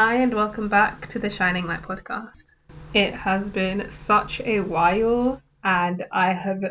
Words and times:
Hi, 0.00 0.14
and 0.14 0.32
welcome 0.32 0.68
back 0.68 1.08
to 1.08 1.18
the 1.18 1.28
Shining 1.28 1.66
Light 1.66 1.82
podcast. 1.82 2.44
It 2.94 3.14
has 3.14 3.50
been 3.50 3.90
such 3.90 4.40
a 4.42 4.60
while, 4.60 5.42
and 5.64 6.06
I 6.12 6.32
have 6.34 6.62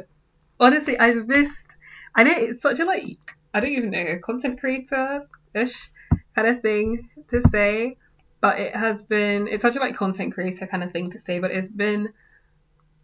honestly, 0.61 0.97
I've 0.97 1.27
missed. 1.27 1.65
I 2.15 2.23
know 2.23 2.31
it's 2.33 2.61
such 2.61 2.79
a 2.79 2.85
like, 2.85 3.19
I 3.53 3.59
don't 3.59 3.73
even 3.73 3.89
know, 3.89 4.17
content 4.23 4.61
creator 4.61 5.27
ish 5.53 5.91
kind 6.35 6.47
of 6.47 6.61
thing 6.61 7.09
to 7.27 7.41
say, 7.49 7.97
but 8.39 8.61
it 8.61 8.73
has 8.73 9.01
been, 9.01 9.49
it's 9.49 9.61
such 9.61 9.75
a 9.75 9.79
like 9.79 9.97
content 9.97 10.33
creator 10.33 10.65
kind 10.65 10.81
of 10.81 10.93
thing 10.93 11.11
to 11.11 11.19
say, 11.19 11.39
but 11.39 11.51
it's 11.51 11.73
been 11.73 12.13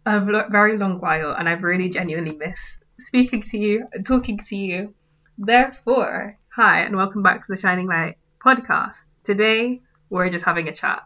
a 0.06 0.20
very 0.48 0.78
long 0.78 1.02
while, 1.02 1.32
and 1.32 1.46
I've 1.46 1.62
really 1.62 1.90
genuinely 1.90 2.34
missed 2.34 2.78
speaking 2.98 3.42
to 3.42 3.58
you 3.58 3.88
talking 4.06 4.40
to 4.48 4.56
you. 4.56 4.94
Therefore, 5.36 6.38
hi, 6.48 6.80
and 6.80 6.96
welcome 6.96 7.22
back 7.22 7.44
to 7.44 7.54
the 7.54 7.60
Shining 7.60 7.88
Light 7.88 8.16
podcast. 8.42 9.04
Today, 9.22 9.82
we're 10.10 10.30
just 10.30 10.44
having 10.44 10.68
a 10.68 10.74
chat. 10.74 11.02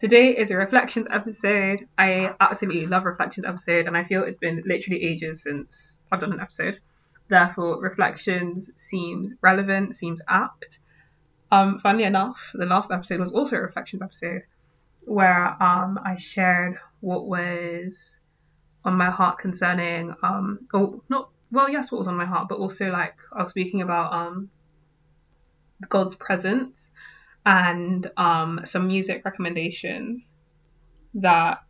Today 0.00 0.36
is 0.36 0.50
a 0.50 0.56
reflections 0.56 1.06
episode. 1.10 1.86
I 1.96 2.34
absolutely 2.40 2.86
love 2.86 3.04
reflections 3.04 3.46
episode, 3.46 3.86
and 3.86 3.96
I 3.96 4.04
feel 4.04 4.22
it's 4.24 4.38
been 4.38 4.62
literally 4.66 5.02
ages 5.02 5.42
since 5.42 5.96
I've 6.10 6.20
done 6.20 6.32
an 6.32 6.40
episode. 6.40 6.80
Therefore, 7.28 7.80
reflections 7.80 8.70
seems 8.76 9.32
relevant, 9.40 9.96
seems 9.96 10.20
apt. 10.28 10.78
Um, 11.50 11.78
funnily 11.80 12.04
enough, 12.04 12.36
the 12.54 12.66
last 12.66 12.90
episode 12.90 13.20
was 13.20 13.32
also 13.32 13.56
a 13.56 13.60
reflections 13.60 14.02
episode 14.02 14.42
where 15.06 15.62
um, 15.62 15.98
I 16.04 16.16
shared 16.16 16.76
what 17.00 17.26
was 17.26 18.16
on 18.84 18.94
my 18.94 19.10
heart 19.10 19.38
concerning 19.38 20.14
um, 20.22 20.66
oh 20.74 21.02
not 21.08 21.30
well 21.50 21.70
yes 21.70 21.90
what 21.90 21.98
was 21.98 22.08
on 22.08 22.16
my 22.16 22.26
heart, 22.26 22.48
but 22.48 22.58
also 22.58 22.90
like 22.90 23.14
I 23.32 23.42
was 23.42 23.50
speaking 23.50 23.80
about 23.80 24.12
um 24.12 24.50
God's 25.88 26.14
presence 26.14 26.83
and 27.46 28.10
um, 28.16 28.60
some 28.64 28.86
music 28.86 29.24
recommendations 29.24 30.22
that, 31.14 31.62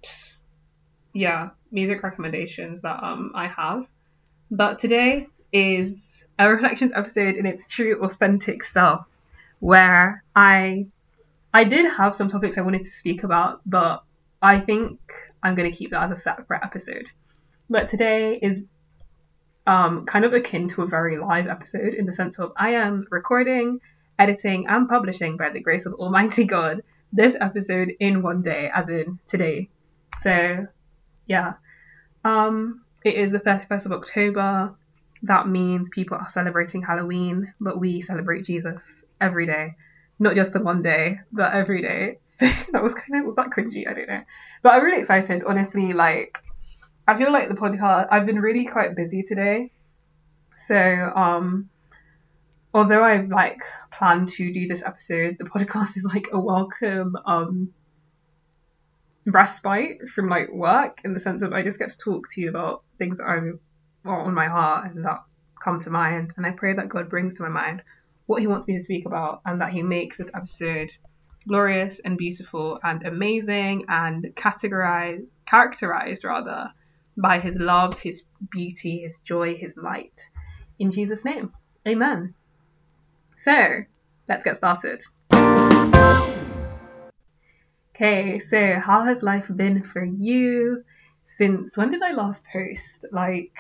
yeah, 1.12 1.50
music 1.70 2.02
recommendations 2.02 2.82
that 2.82 3.02
um, 3.02 3.32
I 3.34 3.48
have. 3.48 3.86
But 4.50 4.78
today 4.78 5.26
is 5.52 6.00
a 6.38 6.48
reflections 6.48 6.92
episode 6.94 7.36
in 7.36 7.46
its 7.46 7.66
true, 7.66 8.02
authentic 8.02 8.64
self, 8.64 9.06
where 9.60 10.22
I 10.34 10.86
I 11.52 11.64
did 11.64 11.90
have 11.92 12.16
some 12.16 12.28
topics 12.28 12.58
I 12.58 12.62
wanted 12.62 12.84
to 12.84 12.90
speak 12.90 13.22
about, 13.22 13.60
but 13.64 14.02
I 14.42 14.58
think 14.58 14.98
I'm 15.42 15.54
going 15.54 15.70
to 15.70 15.76
keep 15.76 15.90
that 15.92 16.10
as 16.10 16.18
a 16.18 16.20
separate 16.20 16.62
episode. 16.64 17.06
But 17.70 17.88
today 17.88 18.38
is 18.42 18.62
um, 19.66 20.04
kind 20.04 20.24
of 20.24 20.34
akin 20.34 20.68
to 20.70 20.82
a 20.82 20.86
very 20.86 21.16
live 21.18 21.46
episode 21.46 21.94
in 21.94 22.06
the 22.06 22.12
sense 22.12 22.38
of 22.38 22.52
I 22.56 22.70
am 22.70 23.06
recording 23.10 23.80
editing, 24.18 24.66
and 24.68 24.88
publishing 24.88 25.36
by 25.36 25.50
the 25.50 25.60
grace 25.60 25.86
of 25.86 25.94
Almighty 25.94 26.44
God 26.56 26.82
this 27.14 27.36
episode 27.40 27.92
in 28.00 28.22
one 28.22 28.42
day, 28.42 28.70
as 28.74 28.88
in 28.88 29.18
today. 29.28 29.68
So, 30.20 30.66
yeah. 31.26 31.54
Um, 32.24 32.82
it 33.04 33.14
is 33.14 33.30
the 33.30 33.38
31st 33.38 33.86
of 33.86 33.92
October. 33.92 34.74
That 35.22 35.48
means 35.48 35.88
people 35.92 36.16
are 36.16 36.28
celebrating 36.32 36.82
Halloween, 36.82 37.54
but 37.60 37.78
we 37.78 38.02
celebrate 38.02 38.44
Jesus 38.44 38.82
every 39.20 39.46
day. 39.46 39.76
Not 40.18 40.34
just 40.34 40.56
on 40.56 40.64
one 40.64 40.82
day, 40.82 41.20
but 41.32 41.52
every 41.54 41.82
day. 41.82 42.18
that 42.40 42.82
was 42.82 42.94
kind 42.94 43.20
of, 43.20 43.26
was 43.26 43.36
that 43.36 43.50
cringy? 43.56 43.88
I 43.88 43.94
don't 43.94 44.08
know. 44.08 44.22
But 44.62 44.70
I'm 44.70 44.82
really 44.82 45.00
excited, 45.00 45.44
honestly. 45.46 45.92
Like, 45.92 46.36
I 47.06 47.16
feel 47.16 47.32
like 47.32 47.48
the 47.48 47.54
podcast, 47.54 48.08
I've 48.10 48.26
been 48.26 48.40
really 48.40 48.64
quite 48.64 48.96
busy 48.96 49.22
today. 49.22 49.70
So, 50.66 50.76
um, 51.14 51.68
although 52.72 53.04
I've 53.04 53.28
like 53.28 53.60
planned 53.98 54.28
to 54.30 54.52
do 54.52 54.66
this 54.68 54.82
episode, 54.82 55.36
the 55.38 55.44
podcast 55.44 55.96
is 55.96 56.04
like 56.04 56.28
a 56.32 56.38
welcome 56.38 57.16
um 57.26 57.72
respite 59.26 60.08
from 60.14 60.28
like 60.28 60.52
work 60.52 61.00
in 61.04 61.14
the 61.14 61.20
sense 61.20 61.42
of 61.42 61.52
I 61.52 61.62
just 61.62 61.78
get 61.78 61.90
to 61.90 61.96
talk 61.96 62.30
to 62.32 62.40
you 62.40 62.50
about 62.50 62.82
things 62.98 63.18
that 63.18 63.24
are 63.24 63.58
on 64.04 64.34
my 64.34 64.48
heart 64.48 64.90
and 64.90 65.04
that 65.04 65.22
come 65.62 65.80
to 65.82 65.90
mind 65.90 66.32
and 66.36 66.44
I 66.44 66.50
pray 66.50 66.74
that 66.74 66.90
God 66.90 67.08
brings 67.08 67.34
to 67.36 67.42
my 67.42 67.48
mind 67.48 67.82
what 68.26 68.40
he 68.40 68.46
wants 68.46 68.66
me 68.66 68.76
to 68.76 68.84
speak 68.84 69.06
about 69.06 69.40
and 69.46 69.60
that 69.62 69.72
he 69.72 69.82
makes 69.82 70.18
this 70.18 70.28
episode 70.34 70.90
glorious 71.48 72.00
and 72.04 72.18
beautiful 72.18 72.78
and 72.82 73.06
amazing 73.06 73.86
and 73.88 74.24
categorized 74.36 75.26
characterized 75.46 76.24
rather 76.24 76.70
by 77.16 77.38
his 77.38 77.54
love, 77.56 77.98
his 77.98 78.22
beauty, 78.50 78.98
his 78.98 79.16
joy, 79.24 79.54
his 79.54 79.76
light. 79.76 80.20
In 80.78 80.90
Jesus' 80.90 81.24
name. 81.24 81.52
Amen. 81.86 82.34
So, 83.44 83.84
let's 84.26 84.42
get 84.42 84.56
started. 84.56 85.02
Okay, 87.94 88.40
so 88.48 88.80
how 88.80 89.04
has 89.04 89.22
life 89.22 89.44
been 89.54 89.82
for 89.82 90.02
you 90.02 90.82
since 91.26 91.76
when 91.76 91.90
did 91.90 92.02
I 92.02 92.12
last 92.12 92.40
post? 92.50 93.04
Like, 93.12 93.52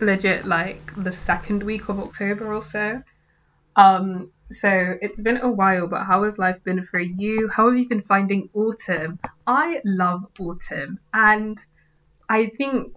legit, 0.00 0.44
like 0.44 0.82
the 0.96 1.12
second 1.12 1.62
week 1.62 1.88
of 1.88 2.00
October 2.00 2.52
or 2.52 2.64
so. 2.64 3.00
Um, 3.76 4.32
so 4.50 4.96
it's 5.00 5.20
been 5.20 5.36
a 5.36 5.48
while, 5.52 5.86
but 5.86 6.02
how 6.02 6.24
has 6.24 6.36
life 6.36 6.58
been 6.64 6.84
for 6.84 6.98
you? 6.98 7.48
How 7.48 7.70
have 7.70 7.78
you 7.78 7.88
been 7.88 8.02
finding 8.02 8.50
autumn? 8.54 9.20
I 9.46 9.82
love 9.84 10.26
autumn, 10.40 10.98
and 11.12 11.56
I 12.28 12.46
think 12.58 12.90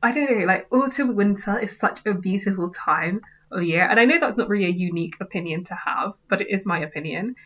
I 0.00 0.12
don't 0.12 0.38
know, 0.38 0.46
like 0.46 0.68
autumn 0.70 1.16
winter 1.16 1.58
is 1.58 1.76
such 1.76 2.06
a 2.06 2.14
beautiful 2.14 2.70
time 2.70 3.20
of 3.50 3.62
year. 3.62 3.86
And 3.88 3.98
I 3.98 4.04
know 4.04 4.18
that's 4.18 4.36
not 4.36 4.48
really 4.48 4.66
a 4.66 4.68
unique 4.70 5.14
opinion 5.20 5.64
to 5.64 5.74
have, 5.74 6.14
but 6.28 6.40
it 6.40 6.48
is 6.50 6.64
my 6.64 6.80
opinion. 6.80 7.36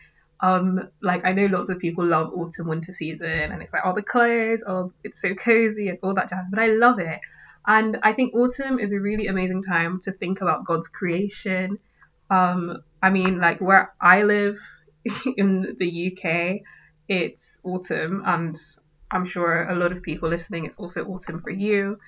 Um, 0.41 0.89
like 1.01 1.25
I 1.25 1.33
know 1.33 1.47
lots 1.47 1.69
of 1.69 1.79
people 1.79 2.05
love 2.05 2.31
autumn 2.33 2.67
winter 2.67 2.93
season 2.93 3.29
and 3.29 3.61
it's 3.61 3.73
like 3.73 3.85
all 3.85 3.93
the 3.93 4.01
clothes, 4.01 4.63
oh 4.65 4.93
it's 5.03 5.21
so 5.21 5.33
cozy 5.35 5.89
and 5.89 5.99
all 6.01 6.13
that 6.13 6.29
jazz, 6.29 6.45
but 6.49 6.59
I 6.59 6.67
love 6.67 6.99
it. 6.99 7.19
And 7.67 7.97
I 8.03 8.13
think 8.13 8.33
autumn 8.33 8.79
is 8.79 8.93
a 8.93 8.99
really 8.99 9.27
amazing 9.27 9.63
time 9.63 9.99
to 10.05 10.13
think 10.13 10.41
about 10.41 10.65
God's 10.65 10.87
creation. 10.87 11.77
Um, 12.29 12.77
I 13.01 13.09
mean, 13.09 13.39
like 13.39 13.59
where 13.59 13.93
I 13.99 14.23
live 14.23 14.55
in 15.37 15.75
the 15.77 16.11
UK, 16.11 16.61
it's 17.09 17.59
autumn, 17.63 18.23
and 18.25 18.57
I'm 19.11 19.25
sure 19.25 19.67
a 19.67 19.75
lot 19.75 19.91
of 19.91 20.03
people 20.03 20.29
listening, 20.29 20.65
it's 20.65 20.77
also 20.77 21.03
autumn 21.05 21.41
for 21.41 21.49
you 21.49 21.99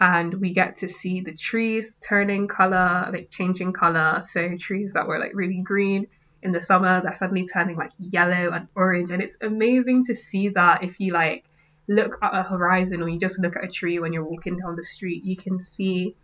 and 0.00 0.34
we 0.40 0.52
get 0.54 0.78
to 0.78 0.88
see 0.88 1.20
the 1.20 1.34
trees 1.34 1.94
turning 2.00 2.48
color, 2.48 3.08
like 3.12 3.30
changing 3.30 3.72
color. 3.72 4.22
So 4.24 4.56
trees 4.56 4.94
that 4.94 5.06
were 5.06 5.18
like 5.18 5.32
really 5.34 5.60
green 5.62 6.06
in 6.42 6.52
the 6.52 6.62
summer, 6.62 7.02
they're 7.02 7.14
suddenly 7.16 7.46
turning 7.46 7.76
like 7.76 7.92
yellow 7.98 8.50
and 8.50 8.66
orange, 8.74 9.10
and 9.10 9.22
it's 9.22 9.36
amazing 9.42 10.06
to 10.06 10.14
see 10.14 10.48
that. 10.50 10.82
If 10.82 10.98
you 10.98 11.12
like 11.12 11.44
look 11.86 12.18
at 12.22 12.34
a 12.34 12.42
horizon 12.42 13.02
or 13.02 13.08
you 13.08 13.18
just 13.18 13.38
look 13.38 13.56
at 13.56 13.64
a 13.64 13.68
tree 13.68 13.98
when 13.98 14.12
you're 14.12 14.24
walking 14.24 14.56
down 14.56 14.76
the 14.76 14.84
street, 14.84 15.24
you 15.24 15.36
can 15.36 15.60
see 15.60 16.14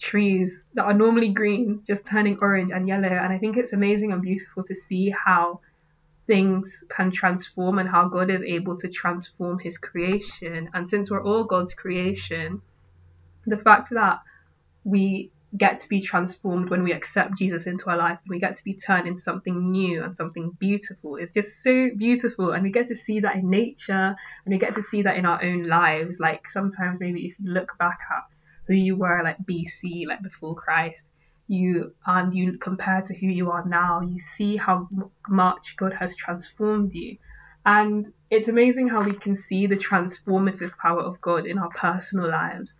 trees 0.00 0.52
that 0.74 0.84
are 0.84 0.94
normally 0.94 1.28
green 1.28 1.82
just 1.86 2.04
turning 2.04 2.38
orange 2.40 2.72
and 2.74 2.88
yellow. 2.88 3.06
And 3.06 3.32
I 3.32 3.38
think 3.38 3.56
it's 3.56 3.72
amazing 3.72 4.12
and 4.12 4.22
beautiful 4.22 4.64
to 4.64 4.74
see 4.74 5.10
how 5.10 5.60
things 6.26 6.78
can 6.88 7.12
transform 7.12 7.78
and 7.78 7.88
how 7.88 8.08
God 8.08 8.30
is 8.30 8.42
able 8.42 8.76
to 8.78 8.88
transform 8.88 9.58
his 9.60 9.78
creation. 9.78 10.70
And 10.74 10.88
since 10.88 11.10
we're 11.10 11.22
all 11.22 11.44
God's 11.44 11.74
creation, 11.74 12.60
the 13.46 13.56
fact 13.56 13.90
that 13.90 14.20
we 14.84 15.30
get 15.56 15.80
to 15.80 15.88
be 15.88 16.00
transformed 16.00 16.68
when 16.68 16.82
we 16.82 16.92
accept 16.92 17.38
Jesus 17.38 17.64
into 17.64 17.88
our 17.88 17.96
life, 17.96 18.18
and 18.24 18.30
we 18.30 18.40
get 18.40 18.56
to 18.56 18.64
be 18.64 18.74
turned 18.74 19.06
into 19.06 19.22
something 19.22 19.70
new 19.70 20.02
and 20.02 20.16
something 20.16 20.50
beautiful. 20.58 21.16
It's 21.16 21.32
just 21.32 21.62
so 21.62 21.90
beautiful, 21.96 22.52
and 22.52 22.62
we 22.62 22.72
get 22.72 22.88
to 22.88 22.96
see 22.96 23.20
that 23.20 23.36
in 23.36 23.50
nature, 23.50 24.16
and 24.44 24.52
we 24.52 24.58
get 24.58 24.74
to 24.74 24.82
see 24.82 25.02
that 25.02 25.16
in 25.16 25.26
our 25.26 25.42
own 25.42 25.68
lives. 25.68 26.16
Like 26.18 26.50
sometimes, 26.50 26.98
maybe 27.00 27.26
if 27.26 27.34
you 27.38 27.52
look 27.52 27.78
back 27.78 27.98
at 28.10 28.24
who 28.66 28.74
you 28.74 28.96
were, 28.96 29.22
like 29.22 29.38
BC, 29.38 30.06
like 30.06 30.22
before 30.22 30.54
Christ, 30.56 31.04
you 31.46 31.94
and 32.06 32.34
you 32.34 32.58
compare 32.58 33.02
to 33.02 33.14
who 33.14 33.26
you 33.26 33.50
are 33.50 33.64
now, 33.66 34.00
you 34.00 34.18
see 34.36 34.56
how 34.56 34.88
much 35.28 35.76
God 35.76 35.92
has 35.92 36.16
transformed 36.16 36.94
you. 36.94 37.18
And 37.66 38.12
it's 38.30 38.48
amazing 38.48 38.88
how 38.88 39.02
we 39.02 39.14
can 39.14 39.36
see 39.36 39.66
the 39.66 39.76
transformative 39.76 40.76
power 40.76 41.00
of 41.00 41.20
God 41.20 41.46
in 41.46 41.58
our 41.58 41.70
personal 41.70 42.28
lives 42.28 42.74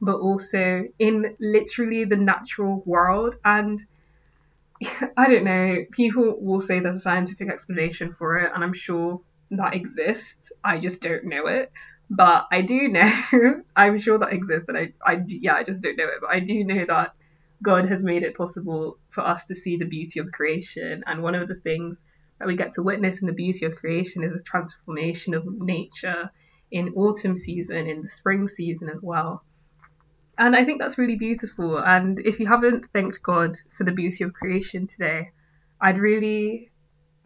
but 0.00 0.16
also 0.16 0.84
in 0.98 1.36
literally 1.40 2.04
the 2.04 2.16
natural 2.16 2.82
world. 2.86 3.36
And 3.44 3.80
I 5.16 5.28
don't 5.28 5.44
know, 5.44 5.84
people 5.90 6.36
will 6.40 6.60
say 6.60 6.80
there's 6.80 6.96
a 6.96 7.00
scientific 7.00 7.48
explanation 7.50 8.12
for 8.12 8.38
it, 8.38 8.52
and 8.54 8.64
I'm 8.64 8.74
sure 8.74 9.20
that 9.50 9.74
exists. 9.74 10.52
I 10.64 10.78
just 10.78 11.00
don't 11.00 11.24
know 11.24 11.46
it. 11.46 11.70
But 12.08 12.46
I 12.50 12.62
do 12.62 12.88
know, 12.88 13.62
I'm 13.76 14.00
sure 14.00 14.18
that 14.18 14.32
exists, 14.32 14.68
and 14.68 14.76
I, 14.76 14.92
I, 15.04 15.22
yeah, 15.26 15.54
I 15.54 15.64
just 15.64 15.80
don't 15.80 15.96
know 15.96 16.06
it. 16.06 16.20
But 16.20 16.30
I 16.30 16.40
do 16.40 16.64
know 16.64 16.84
that 16.86 17.14
God 17.62 17.88
has 17.88 18.02
made 18.02 18.22
it 18.22 18.36
possible 18.36 18.98
for 19.10 19.20
us 19.20 19.44
to 19.46 19.54
see 19.54 19.76
the 19.76 19.84
beauty 19.84 20.18
of 20.18 20.32
creation. 20.32 21.04
And 21.06 21.22
one 21.22 21.34
of 21.34 21.46
the 21.46 21.56
things 21.56 21.98
that 22.38 22.48
we 22.48 22.56
get 22.56 22.74
to 22.74 22.82
witness 22.82 23.20
in 23.20 23.26
the 23.26 23.32
beauty 23.32 23.66
of 23.66 23.76
creation 23.76 24.24
is 24.24 24.32
the 24.32 24.40
transformation 24.40 25.34
of 25.34 25.44
nature 25.46 26.30
in 26.70 26.94
autumn 26.94 27.36
season, 27.36 27.86
in 27.86 28.02
the 28.02 28.08
spring 28.08 28.48
season 28.48 28.88
as 28.88 29.00
well. 29.02 29.44
And 30.40 30.56
I 30.56 30.64
think 30.64 30.80
that's 30.80 30.96
really 30.96 31.16
beautiful. 31.16 31.76
And 31.76 32.18
if 32.18 32.40
you 32.40 32.46
haven't 32.46 32.90
thanked 32.94 33.22
God 33.22 33.58
for 33.76 33.84
the 33.84 33.92
beauty 33.92 34.24
of 34.24 34.32
creation 34.32 34.86
today, 34.86 35.32
I'd 35.78 35.98
really 35.98 36.70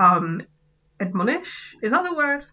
um, 0.00 0.42
admonish. 1.00 1.76
Is 1.80 1.92
that 1.92 2.02
the 2.02 2.12
word? 2.12 2.44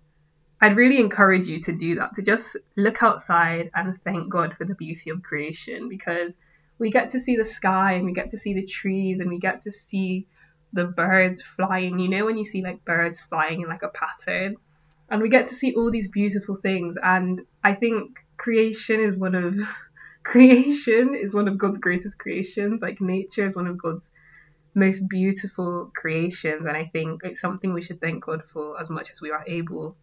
I'd 0.61 0.77
really 0.77 0.99
encourage 0.99 1.47
you 1.47 1.59
to 1.63 1.71
do 1.71 1.95
that, 1.95 2.15
to 2.15 2.21
just 2.21 2.55
look 2.77 3.01
outside 3.01 3.71
and 3.73 3.99
thank 4.03 4.29
God 4.29 4.53
for 4.55 4.65
the 4.65 4.75
beauty 4.75 5.09
of 5.09 5.23
creation 5.23 5.89
because 5.89 6.31
we 6.77 6.91
get 6.91 7.09
to 7.13 7.19
see 7.19 7.35
the 7.35 7.45
sky 7.45 7.93
and 7.93 8.05
we 8.05 8.13
get 8.13 8.29
to 8.29 8.37
see 8.37 8.53
the 8.53 8.67
trees 8.67 9.19
and 9.19 9.31
we 9.31 9.39
get 9.39 9.63
to 9.63 9.71
see 9.71 10.27
the 10.73 10.85
birds 10.85 11.41
flying. 11.55 11.97
You 11.97 12.07
know, 12.07 12.25
when 12.25 12.37
you 12.37 12.45
see 12.45 12.61
like 12.61 12.85
birds 12.85 13.19
flying 13.29 13.61
in 13.61 13.67
like 13.67 13.81
a 13.81 13.89
pattern, 13.89 14.57
and 15.09 15.23
we 15.23 15.29
get 15.29 15.49
to 15.49 15.55
see 15.55 15.73
all 15.73 15.89
these 15.89 16.07
beautiful 16.07 16.55
things. 16.55 16.97
And 17.01 17.41
I 17.63 17.73
think 17.73 18.19
creation 18.37 18.99
is 18.99 19.17
one 19.17 19.33
of 19.33 19.55
creation 20.23 21.15
is 21.21 21.33
one 21.33 21.47
of 21.47 21.57
God's 21.57 21.77
greatest 21.77 22.17
creations. 22.17 22.81
Like 22.81 23.01
nature 23.01 23.47
is 23.47 23.55
one 23.55 23.67
of 23.67 23.77
God's 23.77 24.07
most 24.73 25.07
beautiful 25.09 25.91
creations, 25.95 26.65
and 26.65 26.77
I 26.77 26.89
think 26.93 27.21
it's 27.23 27.41
something 27.41 27.73
we 27.73 27.81
should 27.81 27.99
thank 27.99 28.23
God 28.25 28.41
for 28.53 28.79
as 28.81 28.89
much 28.89 29.11
as 29.11 29.21
we 29.21 29.31
are 29.31 29.43
able. 29.47 29.95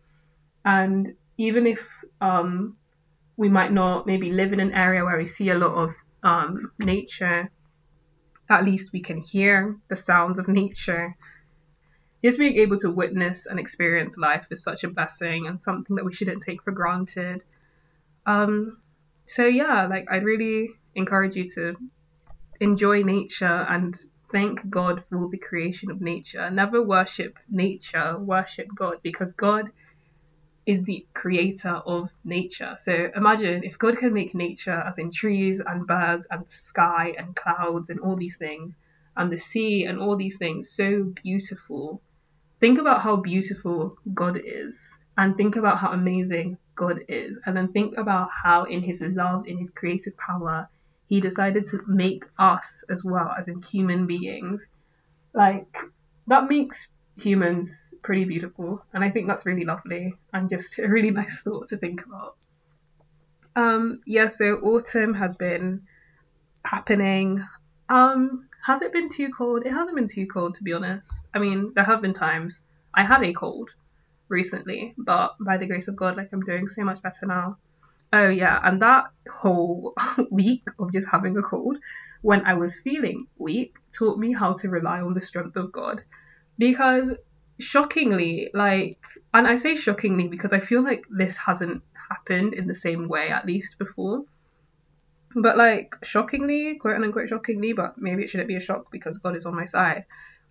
And 0.64 1.14
even 1.38 1.66
if 1.66 1.80
um, 2.20 2.76
we 3.36 3.48
might 3.48 3.72
not 3.72 4.06
maybe 4.06 4.32
live 4.32 4.52
in 4.52 4.60
an 4.60 4.72
area 4.72 5.04
where 5.04 5.16
we 5.16 5.26
see 5.26 5.50
a 5.50 5.58
lot 5.58 5.74
of 5.74 5.90
um, 6.22 6.72
nature, 6.78 7.50
at 8.50 8.64
least 8.64 8.90
we 8.92 9.00
can 9.00 9.18
hear 9.18 9.76
the 9.88 9.96
sounds 9.96 10.38
of 10.38 10.48
nature. 10.48 11.16
Just 12.24 12.38
being 12.38 12.56
able 12.56 12.78
to 12.80 12.90
witness 12.90 13.46
and 13.46 13.60
experience 13.60 14.16
life 14.16 14.46
is 14.50 14.62
such 14.62 14.82
a 14.82 14.88
blessing 14.88 15.46
and 15.46 15.62
something 15.62 15.96
that 15.96 16.04
we 16.04 16.12
shouldn't 16.12 16.42
take 16.42 16.62
for 16.62 16.72
granted. 16.72 17.42
Um, 18.26 18.78
so 19.28 19.44
yeah, 19.44 19.86
like 19.86 20.06
I'd 20.10 20.24
really 20.24 20.70
encourage 20.94 21.36
you 21.36 21.48
to 21.50 21.76
enjoy 22.60 23.02
nature 23.02 23.66
and 23.68 23.96
thank 24.32 24.68
God 24.68 25.04
for 25.10 25.28
the 25.30 25.38
creation 25.38 25.90
of 25.90 26.00
nature. 26.00 26.50
Never 26.50 26.82
worship 26.82 27.38
nature, 27.48 28.18
worship 28.18 28.66
God 28.74 28.96
because 29.02 29.32
God 29.32 29.70
is 30.66 30.84
the 30.84 31.06
creator 31.14 31.76
of 31.86 32.10
nature. 32.24 32.76
So 32.82 33.10
imagine 33.16 33.64
if 33.64 33.78
God 33.78 33.96
can 33.96 34.12
make 34.12 34.34
nature, 34.34 34.84
as 34.86 34.98
in 34.98 35.10
trees 35.10 35.60
and 35.66 35.86
birds 35.86 36.24
and 36.30 36.44
sky 36.50 37.14
and 37.16 37.34
clouds 37.34 37.88
and 37.88 38.00
all 38.00 38.16
these 38.16 38.36
things, 38.36 38.74
and 39.16 39.32
the 39.32 39.38
sea 39.38 39.84
and 39.84 39.98
all 39.98 40.14
these 40.14 40.36
things 40.36 40.70
so 40.70 41.12
beautiful. 41.22 42.02
Think 42.60 42.78
about 42.78 43.00
how 43.00 43.16
beautiful 43.16 43.96
God 44.12 44.38
is, 44.44 44.76
and 45.16 45.36
think 45.36 45.56
about 45.56 45.78
how 45.78 45.92
amazing 45.92 46.58
God 46.78 47.00
is, 47.08 47.36
and 47.44 47.56
then 47.56 47.68
think 47.72 47.98
about 47.98 48.28
how, 48.44 48.64
in 48.64 48.82
His 48.82 49.00
love, 49.00 49.46
in 49.46 49.58
His 49.58 49.70
creative 49.74 50.16
power, 50.16 50.68
He 51.08 51.20
decided 51.20 51.66
to 51.70 51.82
make 51.86 52.24
us 52.38 52.84
as 52.88 53.04
well 53.04 53.34
as 53.38 53.48
in 53.48 53.60
human 53.62 54.06
beings. 54.06 54.64
Like, 55.34 55.66
that 56.28 56.48
makes 56.48 56.86
humans 57.16 57.70
pretty 58.02 58.24
beautiful, 58.24 58.82
and 58.94 59.02
I 59.02 59.10
think 59.10 59.26
that's 59.26 59.44
really 59.44 59.64
lovely 59.64 60.14
and 60.32 60.48
just 60.48 60.78
a 60.78 60.88
really 60.88 61.10
nice 61.20 61.36
thought 61.40 61.68
to 61.70 61.76
think 61.76 62.06
about. 62.06 62.36
Um, 63.56 64.00
yeah, 64.06 64.28
so 64.28 64.54
autumn 64.62 65.14
has 65.14 65.36
been 65.36 65.82
happening. 66.64 67.44
Um, 67.88 68.48
has 68.64 68.82
it 68.82 68.92
been 68.92 69.10
too 69.10 69.30
cold? 69.36 69.66
It 69.66 69.72
hasn't 69.72 69.96
been 69.96 70.08
too 70.08 70.26
cold 70.26 70.54
to 70.56 70.62
be 70.62 70.72
honest. 70.72 71.10
I 71.34 71.40
mean, 71.40 71.72
there 71.74 71.84
have 71.84 72.02
been 72.02 72.14
times 72.14 72.54
I 72.94 73.04
had 73.04 73.24
a 73.24 73.32
cold 73.32 73.70
recently, 74.28 74.94
but 74.98 75.34
by 75.40 75.56
the 75.56 75.66
grace 75.66 75.88
of 75.88 75.96
God, 75.96 76.16
like 76.16 76.30
I'm 76.32 76.42
doing 76.42 76.68
so 76.68 76.82
much 76.82 77.02
better 77.02 77.26
now. 77.26 77.56
Oh 78.12 78.28
yeah, 78.28 78.60
and 78.62 78.80
that 78.82 79.04
whole 79.30 79.94
week 80.30 80.64
of 80.78 80.92
just 80.92 81.06
having 81.10 81.36
a 81.36 81.42
cold 81.42 81.76
when 82.22 82.44
I 82.44 82.54
was 82.54 82.74
feeling 82.82 83.26
weak 83.36 83.74
taught 83.92 84.18
me 84.18 84.32
how 84.32 84.54
to 84.54 84.68
rely 84.68 85.00
on 85.00 85.14
the 85.14 85.20
strength 85.20 85.56
of 85.56 85.72
God. 85.72 86.02
Because 86.58 87.12
shockingly, 87.60 88.50
like, 88.54 88.98
and 89.34 89.46
I 89.46 89.56
say 89.56 89.76
shockingly 89.76 90.28
because 90.28 90.52
I 90.52 90.60
feel 90.60 90.82
like 90.82 91.04
this 91.10 91.36
hasn't 91.36 91.82
happened 92.08 92.54
in 92.54 92.66
the 92.66 92.74
same 92.74 93.08
way, 93.08 93.28
at 93.28 93.46
least 93.46 93.78
before. 93.78 94.24
But 95.34 95.56
like, 95.56 95.94
shockingly, 96.02 96.78
quote 96.80 97.00
unquote 97.00 97.28
shockingly, 97.28 97.72
but 97.72 97.98
maybe 97.98 98.24
it 98.24 98.30
shouldn't 98.30 98.48
be 98.48 98.56
a 98.56 98.60
shock 98.60 98.90
because 98.90 99.18
God 99.18 99.36
is 99.36 99.46
on 99.46 99.54
my 99.54 99.66
side. 99.66 100.04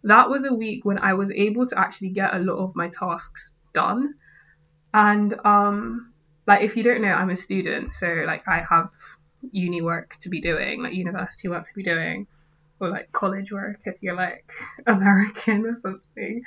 That 0.03 0.29
was 0.29 0.45
a 0.45 0.53
week 0.53 0.85
when 0.85 0.99
I 0.99 1.15
was 1.15 1.29
able 1.31 1.67
to 1.67 1.77
actually 1.77 2.09
get 2.09 2.33
a 2.33 2.39
lot 2.39 2.57
of 2.63 2.75
my 2.75 2.89
tasks 2.89 3.51
done. 3.81 4.13
And 4.93 5.33
um 5.45 6.13
like 6.47 6.61
if 6.61 6.77
you 6.77 6.83
don't 6.83 7.01
know, 7.01 7.09
I'm 7.09 7.29
a 7.29 7.35
student, 7.35 7.93
so 7.93 8.07
like 8.25 8.47
I 8.47 8.63
have 8.69 8.89
uni 9.51 9.81
work 9.81 10.15
to 10.21 10.29
be 10.29 10.41
doing, 10.41 10.81
like 10.81 10.93
university 10.93 11.49
work 11.49 11.67
to 11.67 11.73
be 11.75 11.83
doing, 11.83 12.25
or 12.79 12.89
like 12.89 13.11
college 13.11 13.51
work 13.51 13.81
if 13.85 13.95
you're 14.01 14.15
like 14.15 14.49
American 14.87 15.65
or 15.65 15.75
something. 15.75 16.41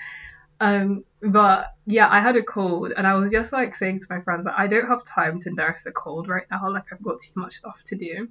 Um, 0.60 1.04
but 1.22 1.66
yeah, 1.86 2.08
I 2.10 2.20
had 2.20 2.36
a 2.36 2.42
cold, 2.42 2.92
and 2.96 3.06
I 3.06 3.14
was 3.14 3.30
just 3.30 3.52
like 3.52 3.76
saying 3.76 4.00
to 4.00 4.06
my 4.10 4.20
friends 4.22 4.44
that 4.44 4.58
I 4.58 4.66
don't 4.66 4.88
have 4.88 5.04
time 5.04 5.40
to 5.42 5.50
nurse 5.50 5.84
a 5.86 5.92
cold 5.92 6.28
right 6.28 6.46
now. 6.50 6.70
Like 6.70 6.84
I've 6.92 7.02
got 7.02 7.20
too 7.20 7.32
much 7.36 7.56
stuff 7.58 7.76
to 7.86 7.96
do, 7.96 8.28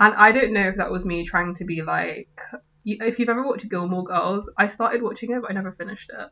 and 0.00 0.14
I 0.14 0.32
don't 0.32 0.52
know 0.52 0.68
if 0.68 0.76
that 0.76 0.90
was 0.90 1.04
me 1.04 1.24
trying 1.24 1.54
to 1.56 1.64
be 1.64 1.82
like. 1.82 2.40
If 2.88 3.18
you've 3.18 3.28
ever 3.28 3.44
watched 3.44 3.68
Gilmore 3.68 4.04
Girls, 4.04 4.48
I 4.56 4.68
started 4.68 5.02
watching 5.02 5.32
it, 5.32 5.42
but 5.42 5.50
I 5.50 5.54
never 5.54 5.72
finished 5.72 6.08
it. 6.08 6.28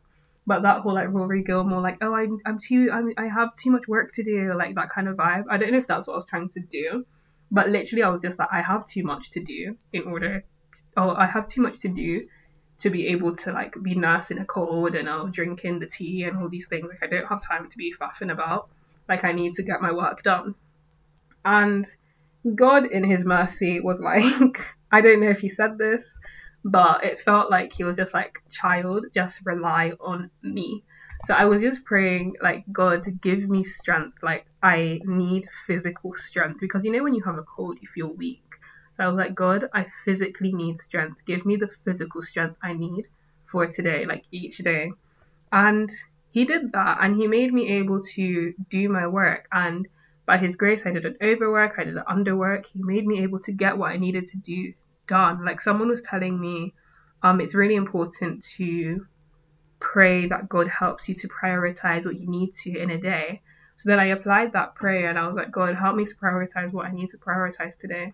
But 0.46 0.62
that 0.62 0.80
whole 0.80 0.94
like 0.94 1.08
Rory 1.08 1.42
Gilmore, 1.42 1.80
like 1.80 1.98
oh 2.02 2.14
I'm 2.14 2.38
I'm 2.44 2.58
too 2.58 2.90
I'm, 2.92 3.12
I 3.16 3.28
have 3.28 3.54
too 3.56 3.70
much 3.70 3.88
work 3.88 4.12
to 4.14 4.22
do, 4.22 4.52
like 4.56 4.74
that 4.74 4.90
kind 4.90 5.08
of 5.08 5.16
vibe. 5.16 5.44
I 5.50 5.56
don't 5.56 5.72
know 5.72 5.78
if 5.78 5.86
that's 5.86 6.06
what 6.06 6.14
I 6.14 6.16
was 6.16 6.26
trying 6.26 6.50
to 6.50 6.60
do, 6.60 7.06
but 7.50 7.70
literally 7.70 8.02
I 8.02 8.10
was 8.10 8.20
just 8.20 8.38
like 8.38 8.48
I 8.52 8.60
have 8.60 8.86
too 8.86 9.04
much 9.04 9.30
to 9.32 9.42
do 9.42 9.76
in 9.92 10.02
order. 10.02 10.40
To, 10.40 10.82
oh, 10.98 11.14
I 11.14 11.26
have 11.26 11.48
too 11.48 11.62
much 11.62 11.80
to 11.80 11.88
do 11.88 12.28
to 12.80 12.90
be 12.90 13.08
able 13.08 13.36
to 13.36 13.52
like 13.52 13.74
be 13.82 13.94
nursing 13.94 14.38
a 14.38 14.44
cold 14.44 14.94
and 14.94 15.08
uh, 15.08 15.24
drinking 15.30 15.78
the 15.78 15.86
tea 15.86 16.24
and 16.24 16.36
all 16.36 16.48
these 16.48 16.66
things. 16.66 16.86
Like 16.88 17.02
I 17.02 17.06
don't 17.06 17.26
have 17.26 17.42
time 17.42 17.70
to 17.70 17.76
be 17.76 17.94
faffing 17.98 18.32
about. 18.32 18.68
Like 19.08 19.24
I 19.24 19.32
need 19.32 19.54
to 19.54 19.62
get 19.62 19.80
my 19.80 19.92
work 19.92 20.22
done. 20.22 20.54
And 21.44 21.86
God 22.54 22.86
in 22.86 23.04
his 23.04 23.24
mercy 23.24 23.80
was 23.80 24.00
like, 24.00 24.58
I 24.92 25.00
don't 25.00 25.20
know 25.20 25.30
if 25.30 25.40
he 25.40 25.48
said 25.48 25.78
this, 25.78 26.18
but 26.64 27.04
it 27.04 27.20
felt 27.20 27.50
like 27.50 27.72
he 27.72 27.84
was 27.84 27.96
just 27.96 28.14
like, 28.14 28.38
child, 28.50 29.06
just 29.14 29.40
rely 29.44 29.92
on 30.00 30.30
me. 30.42 30.82
So 31.26 31.34
I 31.34 31.44
was 31.44 31.60
just 31.60 31.84
praying, 31.84 32.34
like, 32.42 32.64
God, 32.72 33.04
give 33.22 33.48
me 33.48 33.64
strength. 33.64 34.18
Like, 34.22 34.46
I 34.62 35.00
need 35.04 35.46
physical 35.66 36.14
strength 36.14 36.60
because 36.60 36.84
you 36.84 36.90
know, 36.90 37.02
when 37.02 37.14
you 37.14 37.22
have 37.24 37.38
a 37.38 37.42
cold, 37.42 37.78
you 37.80 37.88
feel 37.88 38.12
weak. 38.14 38.42
So 38.96 39.04
I 39.04 39.08
was 39.08 39.16
like, 39.16 39.34
God, 39.34 39.68
I 39.74 39.86
physically 40.04 40.52
need 40.52 40.78
strength. 40.78 41.20
Give 41.26 41.44
me 41.44 41.56
the 41.56 41.68
physical 41.84 42.22
strength 42.22 42.56
I 42.62 42.72
need 42.72 43.06
for 43.50 43.66
today, 43.66 44.06
like 44.06 44.24
each 44.30 44.58
day. 44.58 44.92
And 45.52 45.90
he 46.30 46.44
did 46.44 46.72
that 46.72 46.98
and 47.00 47.16
he 47.16 47.26
made 47.26 47.52
me 47.52 47.72
able 47.74 48.02
to 48.02 48.54
do 48.70 48.88
my 48.88 49.06
work. 49.06 49.46
And 49.52 49.86
by 50.26 50.38
his 50.38 50.56
grace, 50.56 50.82
I 50.84 50.92
did 50.92 51.04
an 51.04 51.16
overwork, 51.22 51.74
I 51.78 51.84
did 51.84 51.96
an 51.96 52.04
underwork. 52.08 52.66
He 52.72 52.82
made 52.82 53.06
me 53.06 53.22
able 53.22 53.40
to 53.40 53.52
get 53.52 53.76
what 53.76 53.90
I 53.92 53.96
needed 53.96 54.28
to 54.28 54.36
do 54.38 54.72
done. 55.06 55.44
Like 55.44 55.60
someone 55.60 55.88
was 55.88 56.02
telling 56.02 56.40
me, 56.40 56.74
um, 57.22 57.40
it's 57.40 57.54
really 57.54 57.74
important 57.74 58.44
to 58.56 59.06
pray 59.80 60.26
that 60.28 60.48
God 60.48 60.68
helps 60.68 61.08
you 61.08 61.14
to 61.16 61.28
prioritize 61.28 62.04
what 62.04 62.18
you 62.18 62.28
need 62.28 62.54
to 62.64 62.78
in 62.78 62.90
a 62.90 62.98
day. 62.98 63.40
So 63.76 63.90
then 63.90 63.98
I 63.98 64.06
applied 64.06 64.52
that 64.52 64.74
prayer 64.74 65.10
and 65.10 65.18
I 65.18 65.26
was 65.26 65.36
like, 65.36 65.50
God, 65.50 65.74
help 65.74 65.96
me 65.96 66.04
to 66.04 66.14
prioritize 66.14 66.72
what 66.72 66.86
I 66.86 66.92
need 66.92 67.10
to 67.10 67.18
prioritize 67.18 67.78
today 67.80 68.12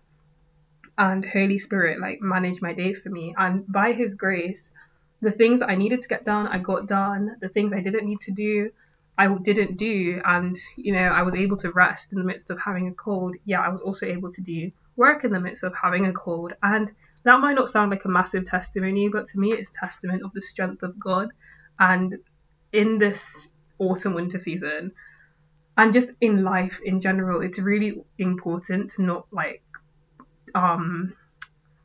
and 0.97 1.25
Holy 1.25 1.59
Spirit 1.59 1.99
like 1.99 2.21
manage 2.21 2.61
my 2.61 2.73
day 2.73 2.93
for 2.93 3.09
me. 3.09 3.33
And 3.37 3.65
by 3.71 3.93
His 3.93 4.13
grace, 4.13 4.69
the 5.21 5.31
things 5.31 5.59
that 5.59 5.69
I 5.69 5.75
needed 5.75 6.01
to 6.01 6.07
get 6.07 6.25
done, 6.25 6.47
I 6.47 6.59
got 6.59 6.87
done. 6.87 7.37
The 7.41 7.49
things 7.49 7.73
I 7.73 7.81
didn't 7.81 8.07
need 8.07 8.19
to 8.21 8.31
do, 8.31 8.71
I 9.17 9.27
didn't 9.27 9.77
do. 9.77 10.21
And, 10.23 10.57
you 10.77 10.93
know, 10.93 11.07
I 11.07 11.21
was 11.23 11.35
able 11.35 11.57
to 11.57 11.71
rest 11.71 12.11
in 12.11 12.17
the 12.17 12.23
midst 12.23 12.49
of 12.49 12.59
having 12.59 12.87
a 12.87 12.93
cold. 12.93 13.35
Yeah, 13.45 13.61
I 13.61 13.69
was 13.69 13.81
also 13.81 14.05
able 14.05 14.31
to 14.33 14.41
do 14.41 14.71
work 15.01 15.23
in 15.23 15.31
the 15.31 15.39
midst 15.39 15.63
of 15.63 15.73
having 15.81 16.05
a 16.05 16.13
cold. 16.13 16.53
And 16.61 16.89
that 17.23 17.39
might 17.39 17.55
not 17.55 17.69
sound 17.69 17.91
like 17.91 18.05
a 18.05 18.09
massive 18.19 18.45
testimony, 18.45 19.09
but 19.09 19.27
to 19.29 19.39
me, 19.39 19.51
it's 19.53 19.71
testament 19.79 20.23
of 20.23 20.31
the 20.33 20.41
strength 20.41 20.83
of 20.83 20.99
God. 20.99 21.29
And 21.79 22.17
in 22.71 22.99
this 22.99 23.21
autumn 23.79 24.13
winter 24.13 24.39
season, 24.39 24.91
and 25.77 25.93
just 25.93 26.11
in 26.21 26.43
life 26.43 26.77
in 26.85 27.01
general, 27.01 27.41
it's 27.41 27.59
really 27.59 28.03
important 28.19 28.91
to 28.91 29.01
not 29.01 29.25
like 29.31 29.63
um 30.53 31.13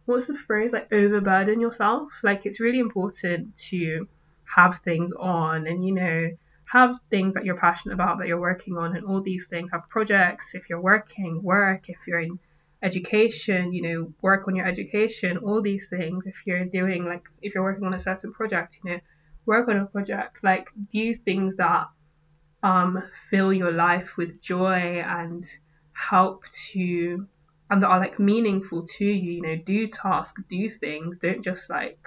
what's 0.07 0.27
the 0.27 0.39
phrase 0.47 0.71
like 0.73 0.93
overburden 0.93 1.61
yourself 1.61 2.09
like 2.23 2.47
it's 2.47 2.61
really 2.61 2.79
important 2.79 3.57
to 3.57 4.09
have 4.57 4.81
things 4.85 5.13
on 5.19 5.67
and 5.67 5.85
you 5.87 5.95
know 5.95 6.29
have 6.65 6.99
things 7.11 7.35
that 7.35 7.45
you're 7.45 7.57
passionate 7.57 7.95
about 7.95 8.19
that 8.19 8.27
you're 8.27 8.41
working 8.41 8.77
on 8.77 8.97
and 8.97 9.07
all 9.07 9.21
these 9.21 9.47
things 9.49 9.71
have 9.73 9.89
projects 9.89 10.55
if 10.55 10.69
you're 10.69 10.81
working 10.81 11.41
work 11.43 11.89
if 11.89 11.97
you're 12.07 12.21
in 12.21 12.39
education 12.83 13.73
you 13.73 13.83
know 13.83 14.13
work 14.21 14.47
on 14.47 14.55
your 14.55 14.67
education 14.67 15.39
all 15.39 15.63
these 15.63 15.89
things 15.89 16.25
if 16.27 16.35
you're 16.45 16.65
doing 16.67 17.05
like 17.05 17.23
if 17.43 17.55
you're 17.55 17.65
working 17.65 17.87
on 17.87 17.95
a 17.95 18.01
certain 18.01 18.33
project 18.33 18.77
you 18.85 18.91
know 18.91 18.99
work 19.47 19.69
on 19.69 19.77
a 19.77 19.87
project 19.87 20.37
like 20.43 20.69
do 20.93 21.15
things 21.15 21.57
that 21.57 21.87
um 22.63 23.03
fill 23.31 23.53
your 23.53 23.73
life 23.73 24.17
with 24.17 24.41
joy 24.43 25.03
and 25.07 25.47
help 25.93 26.45
to 26.71 27.27
and 27.71 27.83
that 27.83 27.89
are 27.89 28.01
like 28.01 28.19
meaningful 28.19 28.87
to 28.87 29.05
you. 29.05 29.33
You 29.33 29.43
know, 29.43 29.57
do 29.57 29.89
tasks, 29.89 30.43
do 30.49 30.71
things. 30.71 31.17
Don't 31.21 31.43
just 31.43 31.69
like 31.69 31.99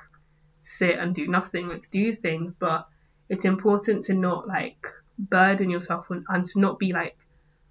sit 0.63 0.97
and 0.97 1.13
do 1.13 1.27
nothing. 1.27 1.67
Like 1.67 1.89
do 1.91 2.15
things, 2.15 2.53
but 2.59 2.87
it's 3.29 3.45
important 3.45 4.05
to 4.05 4.13
not 4.13 4.47
like 4.47 4.85
burden 5.17 5.69
yourself 5.69 6.05
and, 6.09 6.25
and 6.29 6.45
to 6.47 6.59
not 6.59 6.79
be 6.79 6.93
like 6.93 7.17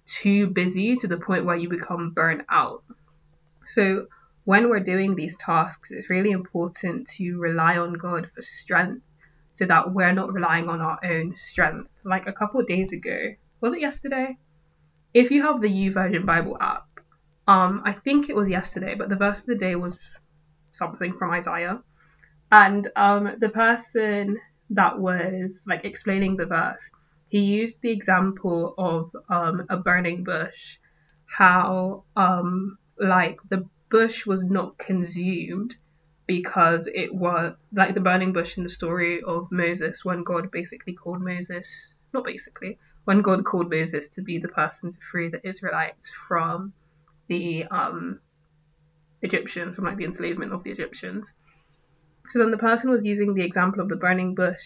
too 0.09 0.47
busy 0.47 0.95
to 0.97 1.07
the 1.07 1.17
point 1.17 1.45
where 1.45 1.55
you 1.55 1.69
become 1.69 2.11
burnt 2.11 2.41
out. 2.49 2.83
So 3.65 4.07
when 4.45 4.69
we're 4.69 4.79
doing 4.79 5.15
these 5.15 5.35
tasks, 5.37 5.89
it's 5.91 6.09
really 6.09 6.31
important 6.31 7.07
to 7.17 7.37
rely 7.37 7.77
on 7.77 7.93
God 7.93 8.29
for 8.33 8.41
strength 8.41 9.03
so 9.55 9.65
that 9.65 9.93
we're 9.93 10.13
not 10.13 10.33
relying 10.33 10.69
on 10.69 10.81
our 10.81 10.99
own 11.03 11.35
strength. 11.37 11.89
Like 12.03 12.27
a 12.27 12.33
couple 12.33 12.61
days 12.63 12.91
ago, 12.91 13.33
was 13.61 13.73
it 13.73 13.81
yesterday? 13.81 14.37
If 15.13 15.31
you 15.31 15.43
have 15.43 15.61
the 15.61 15.67
YouVersion 15.67 16.25
Bible 16.25 16.57
app, 16.59 16.87
um, 17.47 17.81
I 17.85 17.93
think 17.93 18.29
it 18.29 18.35
was 18.35 18.47
yesterday, 18.47 18.95
but 18.95 19.09
the 19.09 19.15
verse 19.15 19.39
of 19.39 19.45
the 19.47 19.55
day 19.55 19.75
was 19.75 19.95
something 20.73 21.13
from 21.17 21.31
Isaiah. 21.31 21.81
And 22.51 22.89
um, 22.95 23.35
the 23.39 23.49
person 23.49 24.39
that 24.71 24.97
was 24.97 25.59
like 25.67 25.83
explaining 25.83 26.37
the 26.37 26.45
verse, 26.45 26.81
he 27.29 27.39
used 27.39 27.79
the 27.81 27.91
example 27.91 28.73
of 28.77 29.15
um, 29.29 29.65
a 29.69 29.77
burning 29.77 30.23
bush, 30.23 30.77
how 31.25 32.03
um, 32.15 32.77
like 32.99 33.37
the 33.49 33.65
bush 33.89 34.25
was 34.25 34.43
not 34.43 34.77
consumed 34.77 35.75
because 36.25 36.87
it 36.93 37.13
was 37.13 37.55
like 37.73 37.93
the 37.93 38.01
burning 38.01 38.33
bush 38.33 38.57
in 38.57 38.63
the 38.63 38.69
story 38.69 39.21
of 39.23 39.47
Moses 39.51 40.03
when 40.03 40.23
God 40.23 40.51
basically 40.51 40.93
called 40.93 41.21
Moses, 41.21 41.67
not 42.13 42.23
basically, 42.23 42.77
when 43.05 43.21
God 43.21 43.45
called 43.45 43.69
Moses 43.69 44.09
to 44.09 44.21
be 44.21 44.39
the 44.39 44.47
person 44.47 44.91
to 44.91 44.97
free 45.11 45.29
the 45.29 45.47
Israelites 45.47 46.11
from 46.27 46.73
the 47.27 47.65
um, 47.65 48.19
Egyptians, 49.21 49.75
from 49.75 49.85
like 49.85 49.97
the 49.97 50.05
enslavement 50.05 50.53
of 50.53 50.63
the 50.63 50.71
Egyptians. 50.71 51.31
So 52.31 52.39
then 52.39 52.51
the 52.51 52.57
person 52.57 52.89
was 52.89 53.03
using 53.03 53.33
the 53.33 53.43
example 53.43 53.81
of 53.81 53.89
the 53.89 53.95
burning 53.95 54.35
bush 54.35 54.61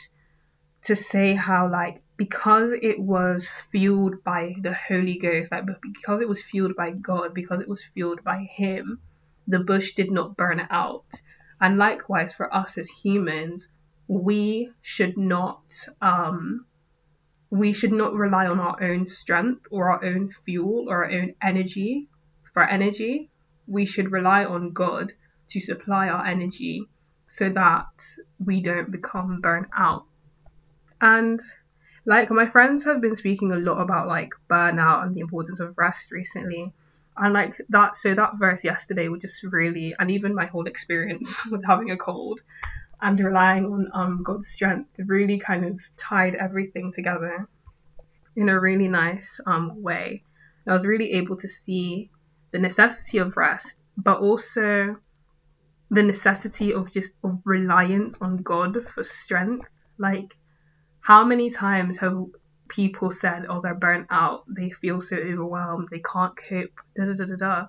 to 0.86 0.96
say 0.96 1.34
how 1.34 1.70
like 1.70 2.03
because 2.24 2.72
it 2.82 2.98
was 2.98 3.46
fueled 3.70 4.24
by 4.24 4.56
the 4.62 4.74
Holy 4.74 5.18
Ghost, 5.18 5.52
like 5.52 5.66
because 5.66 6.22
it 6.22 6.30
was 6.30 6.42
fueled 6.42 6.74
by 6.74 6.92
God, 6.92 7.34
because 7.34 7.60
it 7.60 7.68
was 7.68 7.82
fueled 7.94 8.24
by 8.24 8.48
Him, 8.50 9.00
the 9.46 9.60
bush 9.60 9.94
did 9.94 10.10
not 10.10 10.38
burn 10.38 10.66
out. 10.70 11.04
And 11.60 11.78
likewise 11.78 12.32
for 12.34 12.48
us 12.56 12.78
as 12.78 12.88
humans, 12.88 13.68
we 14.08 14.72
should 14.82 15.18
not 15.18 15.64
um, 16.02 16.66
we 17.50 17.74
should 17.74 17.92
not 17.92 18.14
rely 18.14 18.48
on 18.48 18.62
our 18.62 18.82
own 18.82 19.06
strength 19.06 19.66
or 19.70 19.92
our 19.92 20.06
own 20.06 20.34
fuel 20.46 20.86
or 20.88 21.04
our 21.04 21.12
own 21.12 21.34
energy 21.42 22.08
for 22.54 22.64
energy. 22.64 23.30
We 23.68 23.86
should 23.86 24.14
rely 24.14 24.46
on 24.46 24.72
God 24.72 25.12
to 25.50 25.60
supply 25.60 26.08
our 26.08 26.26
energy 26.26 26.88
so 27.28 27.50
that 27.50 27.92
we 28.40 28.62
don't 28.62 28.92
become 28.92 29.42
burnt 29.42 29.68
out. 29.78 30.06
And 31.02 31.42
like 32.06 32.30
my 32.32 32.46
friends 32.48 32.84
have 32.84 33.02
been 33.02 33.16
speaking 33.16 33.52
a 33.52 33.58
lot 33.58 33.82
about 33.82 34.08
like 34.08 34.32
burnout 34.50 35.04
and 35.04 35.16
the 35.16 35.22
importance 35.22 35.60
of 35.60 35.78
rest 35.78 36.12
recently. 36.12 36.74
And 37.16 37.34
like 37.34 37.56
that 37.70 37.96
so 37.96 38.14
that 38.16 38.40
verse 38.40 38.64
yesterday 38.64 39.08
was 39.08 39.22
just 39.22 39.44
really 39.44 39.96
and 40.00 40.10
even 40.10 40.34
my 40.34 40.48
whole 40.48 40.66
experience 40.66 41.46
with 41.52 41.64
having 41.64 41.92
a 41.92 41.98
cold 41.98 42.42
and 43.02 43.20
relying 43.20 43.66
on 43.66 43.90
um 43.94 44.24
God's 44.24 44.48
strength 44.48 44.90
really 44.98 45.40
kind 45.40 45.66
of 45.66 45.80
tied 45.98 46.36
everything 46.36 46.92
together 46.92 47.48
in 48.36 48.50
a 48.50 48.60
really 48.60 48.88
nice 48.88 49.40
um 49.46 49.82
way. 49.82 50.24
I 50.68 50.74
was 50.74 50.86
really 50.86 51.14
able 51.14 51.38
to 51.38 51.48
see 51.48 52.10
the 52.52 52.60
necessity 52.60 53.20
of 53.20 53.38
rest, 53.38 53.76
but 53.98 54.20
also 54.20 54.96
the 55.92 56.04
necessity 56.04 56.74
of 56.74 56.92
just 56.92 57.12
of 57.24 57.40
reliance 57.46 58.18
on 58.20 58.38
God 58.38 58.78
for 58.94 59.04
strength. 59.04 59.68
Like 60.00 60.36
how 61.04 61.26
many 61.26 61.50
times 61.50 61.98
have 61.98 62.26
people 62.70 63.12
said, 63.12 63.46
oh, 63.50 63.60
they're 63.60 63.76
burnt 63.76 64.08
out, 64.10 64.46
they 64.48 64.70
feel 64.70 65.02
so 65.02 65.18
overwhelmed, 65.18 65.90
they 65.92 66.00
can't 66.00 66.34
cope, 66.38 66.80
da 66.96 67.04
da 67.04 67.14
da 67.14 67.26
da 67.26 67.36
da. 67.36 67.68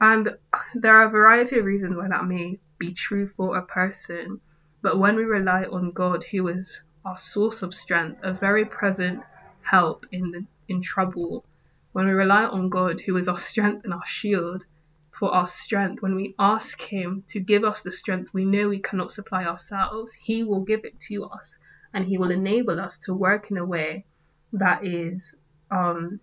And 0.00 0.36
there 0.74 0.96
are 0.96 1.06
a 1.06 1.10
variety 1.10 1.56
of 1.56 1.66
reasons 1.66 1.96
why 1.96 2.08
that 2.08 2.24
may 2.24 2.58
be 2.78 2.92
true 2.92 3.30
for 3.36 3.56
a 3.56 3.64
person. 3.64 4.40
But 4.82 4.98
when 4.98 5.14
we 5.14 5.22
rely 5.22 5.62
on 5.70 5.92
God, 5.92 6.24
who 6.24 6.48
is 6.48 6.80
our 7.04 7.16
source 7.16 7.62
of 7.62 7.72
strength, 7.72 8.18
a 8.24 8.32
very 8.32 8.64
present 8.64 9.22
help 9.62 10.04
in 10.10 10.32
the, 10.32 10.44
in 10.66 10.82
trouble, 10.82 11.44
when 11.92 12.06
we 12.06 12.12
rely 12.12 12.42
on 12.42 12.70
God, 12.70 13.00
who 13.00 13.16
is 13.18 13.28
our 13.28 13.38
strength 13.38 13.84
and 13.84 13.94
our 13.94 14.06
shield, 14.06 14.64
for 15.12 15.32
our 15.32 15.46
strength, 15.46 16.02
when 16.02 16.16
we 16.16 16.34
ask 16.40 16.80
Him 16.82 17.22
to 17.28 17.38
give 17.38 17.62
us 17.62 17.82
the 17.82 17.92
strength 17.92 18.34
we 18.34 18.44
know 18.44 18.68
we 18.68 18.80
cannot 18.80 19.12
supply 19.12 19.44
ourselves, 19.44 20.12
He 20.12 20.42
will 20.42 20.62
give 20.62 20.84
it 20.84 20.98
to 21.02 21.26
us 21.26 21.56
and 21.94 22.04
He 22.04 22.18
will 22.18 22.30
enable 22.30 22.80
us 22.80 22.98
to 23.06 23.14
work 23.14 23.50
in 23.50 23.56
a 23.56 23.64
way 23.64 24.04
that 24.52 24.84
is 24.84 25.34
um, 25.70 26.20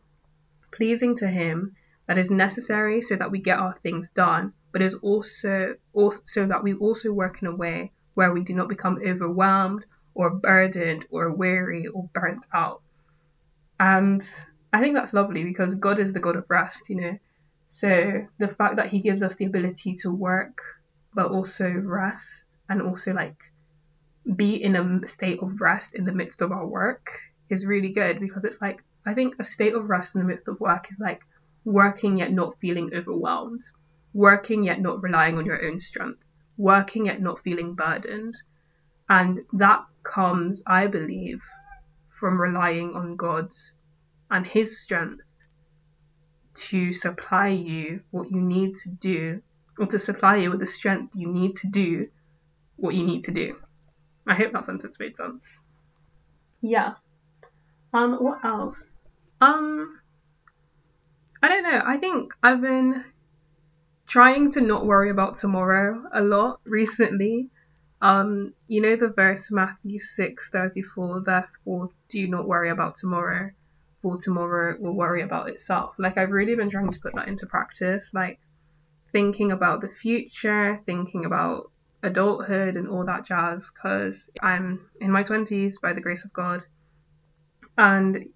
pleasing 0.72 1.16
to 1.18 1.28
Him, 1.28 1.76
that 2.08 2.18
is 2.18 2.30
necessary 2.30 3.02
so 3.02 3.16
that 3.16 3.32
we 3.32 3.40
get 3.40 3.58
our 3.58 3.78
things 3.82 4.10
done, 4.12 4.54
but 4.72 4.82
is 4.82 4.94
also, 5.02 5.76
also 5.94 6.20
so 6.26 6.46
that 6.46 6.64
we 6.64 6.74
also 6.74 7.12
work 7.12 7.42
in 7.42 7.48
a 7.48 7.56
way 7.56 7.92
where 8.14 8.34
we 8.34 8.44
do 8.44 8.54
not 8.54 8.68
become 8.68 9.00
overwhelmed 9.06 9.86
or 10.14 10.30
burdened 10.30 11.06
or 11.10 11.32
weary 11.32 11.88
or 11.88 12.10
burnt 12.14 12.44
out. 12.54 12.82
And 13.80 14.24
I 14.74 14.82
think 14.82 14.96
that's 14.96 15.14
lovely 15.14 15.44
because 15.44 15.74
God 15.76 16.00
is 16.00 16.14
the 16.14 16.20
God 16.20 16.36
of 16.36 16.46
rest, 16.50 16.84
you 16.90 17.02
know. 17.02 17.18
So 17.72 18.28
the 18.38 18.50
fact 18.50 18.76
that 18.76 18.90
He 18.90 19.00
gives 19.00 19.24
us 19.24 19.36
the 19.36 19.46
ability 19.46 19.96
to 20.02 20.12
work 20.12 20.62
but 21.14 21.28
also 21.28 21.70
rest 21.70 22.28
and 22.70 22.82
also 22.82 23.14
like 23.14 23.38
be 24.36 24.62
in 24.62 24.76
a 24.76 25.08
state 25.08 25.40
of 25.42 25.62
rest 25.62 25.96
in 25.96 26.06
the 26.06 26.12
midst 26.12 26.42
of 26.42 26.52
our 26.52 26.66
work 26.66 27.20
is 27.50 27.66
really 27.66 27.90
good 27.90 28.20
because 28.20 28.44
it's 28.44 28.62
like 28.62 28.84
I 29.06 29.14
think 29.14 29.36
a 29.40 29.44
state 29.44 29.74
of 29.74 29.90
rest 29.90 30.16
in 30.16 30.22
the 30.22 30.28
midst 30.28 30.48
of 30.48 30.60
work 30.60 30.88
is 30.92 31.00
like 31.00 31.22
working 31.66 32.18
yet 32.18 32.32
not 32.32 32.60
feeling 32.60 32.92
overwhelmed, 32.94 33.64
working 34.14 34.64
yet 34.64 34.80
not 34.80 35.02
relying 35.02 35.38
on 35.38 35.46
your 35.46 35.64
own 35.66 35.80
strength, 35.80 36.22
working 36.58 37.08
yet 37.08 37.22
not 37.22 37.42
feeling 37.44 37.74
burdened. 37.74 38.36
And 39.10 39.40
that 39.54 39.86
comes, 40.04 40.62
I 40.66 40.88
believe, 40.88 41.42
from 42.10 42.40
relying 42.40 42.96
on 42.96 43.16
God 43.16 43.50
and 44.30 44.46
His 44.46 44.82
strength 44.82 45.24
to 46.54 46.94
supply 46.94 47.48
you 47.48 48.02
what 48.12 48.30
you 48.30 48.42
need 48.42 48.76
to 48.76 48.90
do, 48.90 49.42
or 49.80 49.88
to 49.88 50.00
supply 50.00 50.38
you 50.38 50.52
with 50.52 50.60
the 50.60 50.68
strength 50.68 51.14
you 51.16 51.28
need 51.28 51.56
to 51.56 51.68
do 51.68 52.08
what 52.76 52.94
you 52.94 53.04
need 53.04 53.24
to 53.26 53.32
do. 53.32 53.58
I 54.28 54.36
hope 54.36 54.54
that 54.54 54.66
sentence 54.66 54.96
made 55.00 55.16
sense. 55.16 55.44
Yeah. 56.62 56.94
Um, 57.94 58.18
what 58.24 58.44
else? 58.46 58.78
Um, 59.42 60.00
I 61.42 61.48
don't 61.48 61.64
know. 61.64 61.82
I 61.86 61.98
think 61.98 62.34
I've 62.44 62.62
been 62.62 63.04
trying 64.08 64.52
to 64.52 64.62
not 64.62 64.86
worry 64.86 65.10
about 65.10 65.40
tomorrow 65.40 66.04
a 66.14 66.22
lot 66.22 66.60
recently. 66.66 67.50
Um, 68.02 68.54
you 68.68 68.82
know 68.82 68.96
the 68.96 69.10
verse 69.10 69.50
Matthew 69.52 70.00
six 70.00 70.50
thirty 70.50 70.82
four. 70.82 71.22
Therefore, 71.26 71.90
do 72.10 72.28
not 72.28 72.48
worry 72.48 72.70
about 72.70 72.96
tomorrow, 72.98 73.52
for 74.02 74.20
tomorrow 74.22 74.76
will 74.80 74.96
worry 74.96 75.22
about 75.22 75.50
itself. 75.50 75.96
Like 75.98 76.18
I've 76.18 76.32
really 76.32 76.56
been 76.56 76.70
trying 76.70 76.92
to 76.92 77.00
put 77.00 77.16
that 77.16 77.28
into 77.28 77.46
practice. 77.46 78.12
Like 78.14 78.40
thinking 79.12 79.52
about 79.52 79.82
the 79.82 79.90
future, 80.02 80.80
thinking 80.86 81.26
about 81.26 81.72
adulthood 82.04 82.76
and 82.76 82.88
all 82.88 83.06
that 83.06 83.26
jazz 83.26 83.70
because 83.74 84.16
I'm 84.42 84.88
in 85.00 85.12
my 85.12 85.24
20s 85.24 85.76
by 85.82 85.94
the 85.94 86.02
grace 86.02 86.26
of 86.26 86.34
God. 86.34 86.64
And 87.78 88.30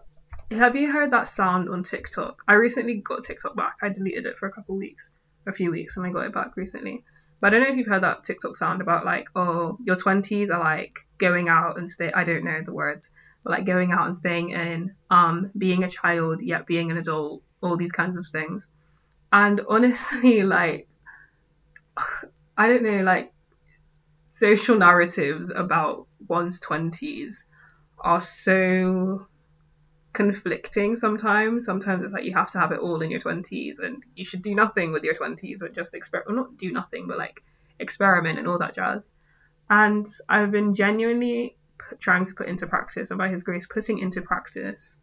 have 0.50 0.76
you 0.76 0.92
heard 0.92 1.12
that 1.12 1.28
sound 1.28 1.68
on 1.68 1.82
TikTok? 1.82 2.42
I 2.46 2.54
recently 2.54 2.96
got 2.96 3.24
TikTok 3.24 3.56
back. 3.56 3.76
I 3.82 3.88
deleted 3.88 4.26
it 4.26 4.36
for 4.38 4.48
a 4.48 4.52
couple 4.52 4.76
weeks, 4.76 5.08
a 5.46 5.52
few 5.52 5.70
weeks, 5.70 5.96
and 5.96 6.06
I 6.06 6.10
got 6.10 6.26
it 6.26 6.34
back 6.34 6.56
recently. 6.56 7.04
But 7.40 7.48
I 7.48 7.58
don't 7.58 7.64
know 7.64 7.72
if 7.72 7.78
you've 7.78 7.86
heard 7.86 8.02
that 8.02 8.24
TikTok 8.24 8.56
sound 8.56 8.80
about 8.80 9.04
like, 9.04 9.28
oh, 9.34 9.78
your 9.84 9.96
20s 9.96 10.50
are 10.50 10.60
like 10.60 10.94
going 11.18 11.48
out 11.48 11.78
and 11.78 11.90
stay. 11.90 12.10
I 12.12 12.24
don't 12.24 12.44
know 12.44 12.60
the 12.64 12.72
words, 12.72 13.06
but 13.44 13.50
like 13.50 13.66
going 13.66 13.92
out 13.92 14.06
and 14.08 14.16
staying 14.16 14.50
in, 14.50 14.94
um, 15.10 15.50
being 15.56 15.84
a 15.84 15.90
child 15.90 16.40
yet 16.42 16.66
being 16.66 16.90
an 16.90 16.96
adult, 16.96 17.42
all 17.62 17.76
these 17.76 17.92
kinds 17.92 18.16
of 18.16 18.26
things. 18.32 18.66
And 19.32 19.60
honestly, 19.68 20.42
like 20.44 20.88
I 22.56 22.68
don't 22.68 22.82
know, 22.82 23.02
like 23.02 23.32
social 24.30 24.78
narratives 24.78 25.50
about 25.54 26.06
one's 26.26 26.58
20s 26.60 27.34
are 27.98 28.20
so 28.20 29.26
conflicting 30.12 30.96
sometimes. 30.96 31.64
Sometimes 31.64 32.02
it's 32.02 32.12
like 32.12 32.24
you 32.24 32.34
have 32.34 32.50
to 32.52 32.58
have 32.58 32.72
it 32.72 32.80
all 32.80 33.02
in 33.02 33.10
your 33.10 33.20
20s 33.20 33.78
and 33.82 34.02
you 34.14 34.24
should 34.24 34.42
do 34.42 34.54
nothing 34.54 34.92
with 34.92 35.04
your 35.04 35.14
20s 35.14 35.60
or 35.62 35.68
just 35.68 35.94
experiment, 35.94 36.36
well, 36.36 36.44
not 36.46 36.56
do 36.58 36.72
nothing, 36.72 37.06
but 37.06 37.18
like 37.18 37.42
experiment 37.78 38.38
and 38.38 38.48
all 38.48 38.58
that 38.58 38.74
jazz. 38.74 39.02
And 39.68 40.06
I've 40.28 40.50
been 40.50 40.74
genuinely 40.74 41.56
trying 42.00 42.26
to 42.26 42.34
put 42.34 42.48
into 42.48 42.66
practice, 42.66 43.10
and 43.10 43.18
by 43.18 43.28
His 43.28 43.42
grace, 43.42 43.66
putting 43.68 43.98
into 43.98 44.22
practice 44.22 44.96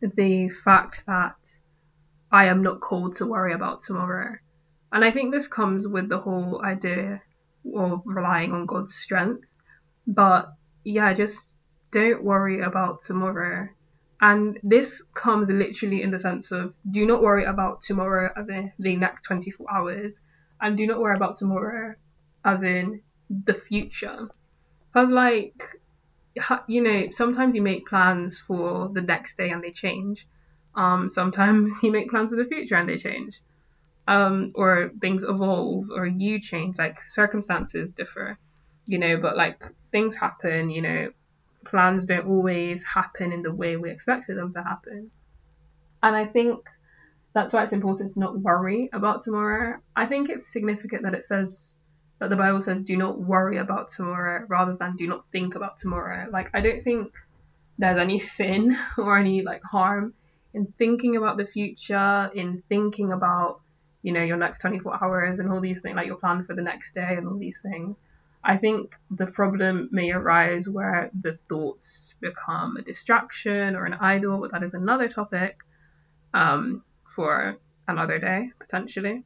the 0.00 0.50
fact 0.64 1.04
that 1.06 1.36
I 2.30 2.46
am 2.46 2.62
not 2.62 2.80
called 2.80 3.16
to 3.16 3.26
worry 3.26 3.52
about 3.52 3.82
tomorrow. 3.82 4.36
And 4.94 5.04
I 5.04 5.10
think 5.10 5.32
this 5.32 5.48
comes 5.48 5.88
with 5.88 6.08
the 6.08 6.20
whole 6.20 6.62
idea 6.64 7.20
of 7.74 8.02
relying 8.04 8.52
on 8.52 8.64
God's 8.64 8.94
strength. 8.94 9.44
But 10.06 10.54
yeah, 10.84 11.12
just 11.14 11.48
don't 11.90 12.22
worry 12.22 12.60
about 12.60 13.02
tomorrow. 13.02 13.68
And 14.20 14.60
this 14.62 15.02
comes 15.12 15.48
literally 15.48 16.02
in 16.02 16.12
the 16.12 16.20
sense 16.20 16.52
of 16.52 16.74
do 16.88 17.04
not 17.06 17.22
worry 17.22 17.44
about 17.44 17.82
tomorrow 17.82 18.32
as 18.36 18.48
in 18.48 18.72
the 18.78 18.94
next 18.94 19.24
24 19.24 19.66
hours, 19.68 20.14
and 20.60 20.76
do 20.76 20.86
not 20.86 21.00
worry 21.00 21.16
about 21.16 21.38
tomorrow 21.38 21.96
as 22.44 22.62
in 22.62 23.02
the 23.28 23.54
future. 23.54 24.28
Because, 24.92 25.10
like, 25.10 25.60
you 26.68 26.80
know, 26.80 27.08
sometimes 27.10 27.56
you 27.56 27.62
make 27.62 27.88
plans 27.88 28.38
for 28.38 28.90
the 28.92 29.00
next 29.00 29.36
day 29.36 29.50
and 29.50 29.62
they 29.62 29.72
change. 29.72 30.24
Um, 30.76 31.10
sometimes 31.10 31.74
you 31.82 31.90
make 31.90 32.10
plans 32.10 32.30
for 32.30 32.36
the 32.36 32.44
future 32.44 32.76
and 32.76 32.88
they 32.88 32.98
change. 32.98 33.40
Um, 34.06 34.52
or 34.54 34.90
things 35.00 35.24
evolve 35.26 35.86
or 35.90 36.06
you 36.06 36.38
change, 36.38 36.76
like 36.76 36.98
circumstances 37.08 37.90
differ, 37.90 38.38
you 38.86 38.98
know, 38.98 39.16
but 39.16 39.34
like 39.34 39.62
things 39.92 40.14
happen, 40.14 40.68
you 40.68 40.82
know, 40.82 41.10
plans 41.64 42.04
don't 42.04 42.26
always 42.26 42.84
happen 42.84 43.32
in 43.32 43.42
the 43.42 43.52
way 43.52 43.76
we 43.76 43.90
expected 43.90 44.36
them 44.36 44.52
to 44.52 44.62
happen. 44.62 45.10
And 46.02 46.14
I 46.14 46.26
think 46.26 46.60
that's 47.32 47.52
why 47.52 47.64
it's 47.64 47.72
important 47.72 48.12
to 48.12 48.20
not 48.20 48.38
worry 48.38 48.90
about 48.92 49.24
tomorrow. 49.24 49.78
I 49.96 50.06
think 50.06 50.28
it's 50.28 50.46
significant 50.46 51.02
that 51.02 51.14
it 51.14 51.24
says 51.24 51.72
that 52.20 52.30
the 52.30 52.36
Bible 52.36 52.62
says 52.62 52.82
do 52.82 52.96
not 52.96 53.20
worry 53.20 53.58
about 53.58 53.90
tomorrow 53.90 54.44
rather 54.48 54.76
than 54.76 54.96
do 54.96 55.06
not 55.06 55.24
think 55.32 55.54
about 55.54 55.80
tomorrow. 55.80 56.28
Like 56.30 56.50
I 56.54 56.60
don't 56.60 56.84
think 56.84 57.12
there's 57.78 57.98
any 57.98 58.18
sin 58.18 58.76
or 58.98 59.18
any 59.18 59.42
like 59.42 59.62
harm 59.62 60.14
in 60.52 60.72
thinking 60.78 61.16
about 61.16 61.36
the 61.36 61.46
future, 61.46 62.30
in 62.34 62.62
thinking 62.68 63.12
about, 63.12 63.60
you 64.04 64.12
know, 64.12 64.22
your 64.22 64.36
next 64.36 64.60
24 64.60 65.02
hours 65.02 65.38
and 65.38 65.50
all 65.50 65.60
these 65.60 65.80
things, 65.80 65.96
like 65.96 66.06
your 66.06 66.16
plan 66.16 66.44
for 66.44 66.54
the 66.54 66.62
next 66.62 66.94
day 66.94 67.14
and 67.16 67.26
all 67.26 67.38
these 67.38 67.58
things. 67.62 67.96
I 68.44 68.58
think 68.58 68.94
the 69.10 69.26
problem 69.26 69.88
may 69.90 70.10
arise 70.10 70.68
where 70.68 71.10
the 71.18 71.38
thoughts 71.48 72.14
become 72.20 72.76
a 72.76 72.82
distraction 72.82 73.74
or 73.74 73.86
an 73.86 73.94
idol, 73.94 74.40
but 74.40 74.52
that 74.52 74.62
is 74.62 74.74
another 74.74 75.08
topic 75.08 75.56
um, 76.34 76.84
for 77.16 77.56
another 77.88 78.18
day, 78.18 78.50
potentially. 78.60 79.24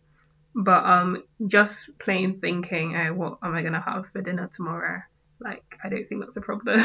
But 0.55 0.85
um, 0.85 1.25
just 1.49 1.91
plain 1.99 2.39
thinking, 2.41 2.95
oh, 2.97 3.15
what 3.15 3.39
am 3.43 3.57
I 3.57 3.63
gonna 3.63 3.81
have 3.81 4.07
for 4.13 4.23
dinner 4.23 4.49
tomorrow? 4.55 5.03
Like, 5.41 5.65
I 5.83 5.89
don't 5.89 6.09
think 6.09 6.25
that's 6.25 6.37
a 6.37 6.41
problem. 6.41 6.79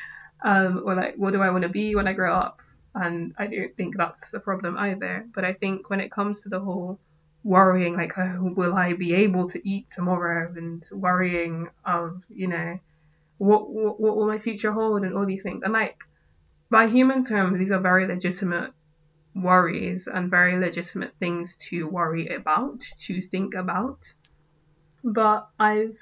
um, 0.44 0.82
or 0.86 0.94
like, 0.94 1.16
what 1.16 1.34
do 1.34 1.42
I 1.42 1.50
want 1.50 1.62
to 1.64 1.68
be 1.68 1.94
when 1.94 2.08
I 2.08 2.14
grow 2.14 2.34
up? 2.34 2.62
And 2.94 3.34
I 3.36 3.48
don't 3.48 3.76
think 3.76 3.98
that's 3.98 4.32
a 4.32 4.40
problem 4.40 4.78
either. 4.78 5.26
But 5.34 5.44
I 5.44 5.52
think 5.52 5.90
when 5.90 6.00
it 6.00 6.10
comes 6.10 6.42
to 6.42 6.48
the 6.48 6.60
whole 6.60 6.98
worrying, 7.44 7.94
like, 7.96 8.18
oh, 8.18 8.52
will 8.56 8.74
I 8.74 8.94
be 8.94 9.14
able 9.14 9.48
to 9.50 9.68
eat 9.68 9.86
tomorrow? 9.90 10.52
And 10.56 10.82
worrying 10.90 11.68
of, 11.84 12.22
you 12.28 12.48
know, 12.48 12.80
what, 13.38 13.70
what 13.70 14.00
what 14.00 14.16
will 14.16 14.26
my 14.26 14.38
future 14.38 14.72
hold 14.72 15.02
and 15.02 15.14
all 15.14 15.26
these 15.26 15.42
things. 15.42 15.62
And 15.62 15.72
like, 15.72 15.96
by 16.70 16.88
human 16.88 17.24
terms, 17.24 17.58
these 17.58 17.70
are 17.70 17.80
very 17.80 18.06
legitimate 18.06 18.72
worries 19.34 20.08
and 20.12 20.30
very 20.30 20.58
legitimate 20.58 21.12
things 21.18 21.56
to 21.68 21.86
worry 21.88 22.28
about, 22.28 22.80
to 23.00 23.20
think 23.20 23.54
about. 23.54 23.98
But 25.02 25.48
I've, 25.58 25.96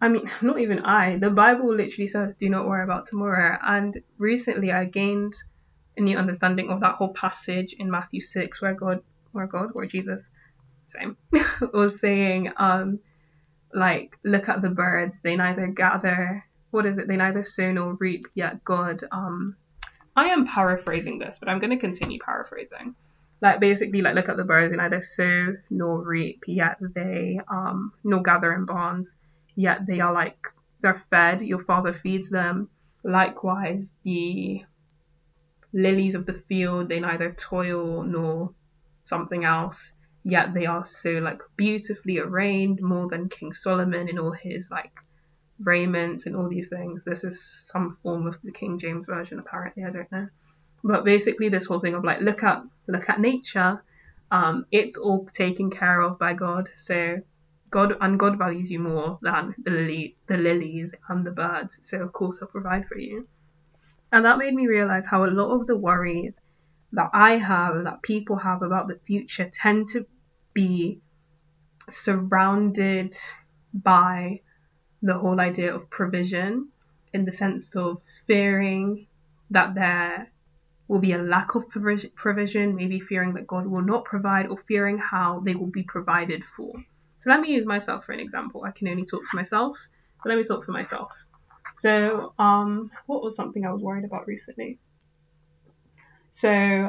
I 0.00 0.08
mean, 0.08 0.30
not 0.42 0.60
even 0.60 0.80
I, 0.80 1.18
the 1.18 1.30
Bible 1.30 1.74
literally 1.74 2.08
says, 2.08 2.34
do 2.38 2.48
not 2.48 2.66
worry 2.66 2.84
about 2.84 3.08
tomorrow. 3.08 3.58
And 3.62 4.00
recently 4.18 4.70
I 4.70 4.84
gained 4.84 5.34
a 5.96 6.02
new 6.02 6.16
understanding 6.16 6.70
of 6.70 6.80
that 6.80 6.94
whole 6.94 7.12
passage 7.12 7.74
in 7.78 7.90
Matthew 7.90 8.20
6 8.20 8.62
where 8.62 8.74
God, 8.74 9.02
where 9.32 9.46
God, 9.46 9.70
or 9.74 9.86
Jesus, 9.86 10.28
same, 10.88 11.16
was 11.72 12.00
saying, 12.00 12.52
um, 12.56 12.98
like, 13.72 14.16
look 14.24 14.48
at 14.48 14.62
the 14.62 14.68
birds, 14.68 15.20
they 15.22 15.36
neither 15.36 15.66
gather, 15.68 16.44
what 16.70 16.86
is 16.86 16.98
it, 16.98 17.08
they 17.08 17.16
neither 17.16 17.44
sow 17.44 17.70
nor 17.72 17.94
reap, 17.94 18.26
yet 18.34 18.64
God, 18.64 19.04
um, 19.12 19.56
I 20.16 20.26
am 20.28 20.46
paraphrasing 20.46 21.18
this, 21.18 21.38
but 21.38 21.48
I'm 21.48 21.60
going 21.60 21.70
to 21.70 21.78
continue 21.78 22.18
paraphrasing. 22.18 22.94
Like 23.42 23.60
basically, 23.60 24.02
like 24.02 24.14
look 24.14 24.28
at 24.28 24.36
the 24.36 24.44
birds, 24.44 24.70
they 24.70 24.76
neither 24.76 25.02
sow 25.02 25.56
nor 25.70 26.02
reap, 26.02 26.44
yet 26.46 26.76
they 26.94 27.40
um 27.48 27.92
nor 28.04 28.22
gather 28.22 28.52
in 28.52 28.66
barns, 28.66 29.10
yet 29.56 29.86
they 29.86 30.00
are 30.00 30.12
like 30.12 30.36
they're 30.82 31.02
fed. 31.10 31.40
Your 31.40 31.64
Father 31.64 31.94
feeds 31.94 32.28
them. 32.28 32.68
Likewise, 33.02 33.86
the 34.04 34.62
lilies 35.72 36.14
of 36.14 36.26
the 36.26 36.42
field, 36.48 36.88
they 36.88 37.00
neither 37.00 37.32
toil 37.32 38.02
nor 38.02 38.52
something 39.10 39.44
else, 39.44 39.92
yet 40.24 40.54
they 40.54 40.64
are 40.64 40.86
so 40.86 41.10
like 41.10 41.40
beautifully 41.56 42.18
arranged, 42.18 42.82
more 42.82 43.08
than 43.10 43.28
King 43.28 43.52
Solomon 43.52 44.08
in 44.08 44.18
all 44.18 44.32
his 44.32 44.70
like 44.70 44.92
raiments 45.62 46.24
and 46.24 46.34
all 46.34 46.48
these 46.48 46.70
things. 46.70 47.02
This 47.04 47.24
is 47.24 47.36
some 47.66 47.98
form 48.02 48.26
of 48.26 48.36
the 48.42 48.52
King 48.52 48.78
James 48.78 49.04
version, 49.06 49.38
apparently. 49.38 49.84
I 49.84 49.90
don't 49.90 50.10
know, 50.10 50.28
but 50.82 51.04
basically, 51.04 51.50
this 51.50 51.66
whole 51.66 51.80
thing 51.80 51.94
of 51.94 52.04
like 52.04 52.20
look 52.22 52.42
at 52.42 52.62
look 52.86 53.10
at 53.10 53.20
nature. 53.20 53.84
Um, 54.32 54.64
it's 54.70 54.96
all 54.96 55.28
taken 55.34 55.70
care 55.70 56.00
of 56.00 56.18
by 56.18 56.32
God. 56.34 56.68
So 56.78 57.18
God 57.70 57.94
and 58.00 58.18
God 58.18 58.38
values 58.38 58.70
you 58.70 58.78
more 58.78 59.18
than 59.22 59.54
the 59.62 59.70
lily, 59.70 60.16
the 60.28 60.36
lilies 60.36 60.90
and 61.08 61.26
the 61.26 61.32
birds. 61.32 61.78
So 61.82 61.98
of 62.02 62.12
course 62.12 62.38
He'll 62.38 62.48
provide 62.48 62.86
for 62.86 62.98
you. 62.98 63.26
And 64.12 64.24
that 64.24 64.38
made 64.38 64.54
me 64.54 64.66
realize 64.66 65.06
how 65.06 65.24
a 65.24 65.30
lot 65.30 65.54
of 65.54 65.66
the 65.66 65.76
worries 65.76 66.40
that 66.92 67.10
I 67.12 67.36
have, 67.36 67.76
and 67.76 67.86
that 67.86 68.02
people 68.02 68.36
have 68.36 68.62
about 68.62 68.88
the 68.88 68.98
future, 68.98 69.50
tend 69.52 69.88
to 69.90 70.06
be 70.52 71.00
surrounded 71.88 73.16
by 73.72 74.40
the 75.02 75.14
whole 75.14 75.40
idea 75.40 75.74
of 75.74 75.88
provision 75.90 76.68
in 77.12 77.24
the 77.24 77.32
sense 77.32 77.74
of 77.76 78.00
fearing 78.26 79.06
that 79.50 79.74
there 79.74 80.30
will 80.88 80.98
be 80.98 81.12
a 81.12 81.18
lack 81.18 81.54
of 81.54 81.64
provision, 81.68 82.74
maybe 82.74 83.00
fearing 83.00 83.34
that 83.34 83.46
God 83.46 83.66
will 83.66 83.82
not 83.82 84.04
provide, 84.04 84.48
or 84.48 84.58
fearing 84.66 84.98
how 84.98 85.40
they 85.44 85.54
will 85.54 85.70
be 85.70 85.84
provided 85.84 86.42
for. 86.56 86.72
So 87.20 87.30
let 87.30 87.40
me 87.40 87.50
use 87.52 87.66
myself 87.66 88.04
for 88.04 88.12
an 88.12 88.20
example. 88.20 88.64
I 88.64 88.72
can 88.72 88.88
only 88.88 89.04
talk 89.04 89.22
for 89.30 89.36
myself, 89.36 89.76
but 90.22 90.30
let 90.30 90.38
me 90.38 90.44
talk 90.44 90.64
for 90.64 90.72
myself. 90.72 91.12
So, 91.78 92.34
um, 92.38 92.90
what 93.06 93.22
was 93.22 93.36
something 93.36 93.64
I 93.64 93.72
was 93.72 93.80
worried 93.80 94.04
about 94.04 94.26
recently? 94.26 94.78
So, 96.34 96.48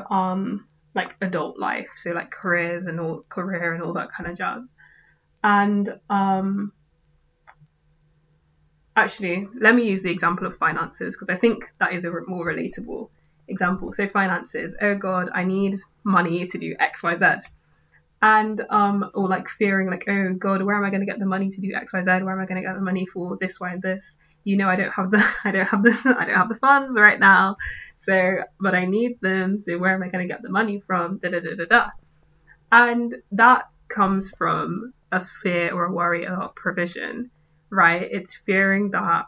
um, 0.09 0.67
like 0.95 1.15
adult 1.21 1.57
life, 1.57 1.87
so 1.97 2.11
like 2.11 2.31
careers 2.31 2.85
and 2.85 2.99
all 2.99 3.25
career 3.29 3.73
and 3.73 3.83
all 3.83 3.93
that 3.93 4.09
kind 4.15 4.29
of 4.29 4.37
jazz. 4.37 4.63
And 5.43 5.89
um, 6.09 6.73
actually, 8.95 9.47
let 9.59 9.73
me 9.73 9.83
use 9.83 10.01
the 10.01 10.11
example 10.11 10.47
of 10.47 10.57
finances 10.57 11.15
because 11.15 11.33
I 11.33 11.39
think 11.39 11.63
that 11.79 11.93
is 11.93 12.05
a 12.05 12.11
more 12.27 12.45
relatable 12.45 13.09
example. 13.47 13.93
So 13.93 14.07
finances, 14.07 14.75
oh 14.81 14.95
God, 14.95 15.29
I 15.33 15.43
need 15.43 15.79
money 16.03 16.47
to 16.47 16.57
do 16.57 16.75
X, 16.79 17.03
Y, 17.03 17.17
Z. 17.17 17.47
And 18.23 18.63
um, 18.69 19.09
or 19.15 19.27
like 19.27 19.47
fearing 19.57 19.89
like, 19.89 20.03
oh 20.07 20.33
God, 20.33 20.61
where 20.61 20.75
am 20.75 20.83
I 20.83 20.89
going 20.89 21.01
to 21.01 21.07
get 21.07 21.19
the 21.19 21.25
money 21.25 21.49
to 21.49 21.61
do 21.61 21.73
X, 21.73 21.93
Y, 21.93 22.01
Z? 22.01 22.05
Where 22.05 22.31
am 22.31 22.39
I 22.39 22.45
going 22.45 22.61
to 22.61 22.67
get 22.67 22.75
the 22.75 22.81
money 22.81 23.07
for 23.07 23.37
this, 23.39 23.59
Y, 23.59 23.71
and 23.71 23.81
this? 23.81 24.15
You 24.43 24.57
know, 24.57 24.69
I 24.69 24.75
don't 24.75 24.91
have 24.91 25.09
the, 25.09 25.25
I 25.43 25.51
don't 25.51 25.65
have 25.65 25.83
the, 25.83 26.15
I 26.19 26.25
don't 26.25 26.35
have 26.35 26.49
the 26.49 26.55
funds 26.55 26.99
right 26.99 27.19
now. 27.19 27.57
So, 28.01 28.37
but 28.59 28.75
I 28.75 28.85
need 28.85 29.19
them. 29.21 29.59
So 29.61 29.77
where 29.77 29.93
am 29.93 30.03
I 30.03 30.09
going 30.09 30.27
to 30.27 30.33
get 30.33 30.41
the 30.41 30.49
money 30.49 30.81
from? 30.85 31.19
Da 31.19 31.29
da 31.29 31.39
da 31.39 31.55
da 31.55 31.65
da. 31.65 31.89
And 32.71 33.15
that 33.31 33.69
comes 33.89 34.31
from 34.37 34.93
a 35.11 35.25
fear 35.43 35.73
or 35.73 35.85
a 35.85 35.91
worry 35.91 36.25
about 36.25 36.55
provision 36.55 37.29
right? 37.71 38.07
It's 38.11 38.37
fearing 38.45 38.91
that, 38.91 39.25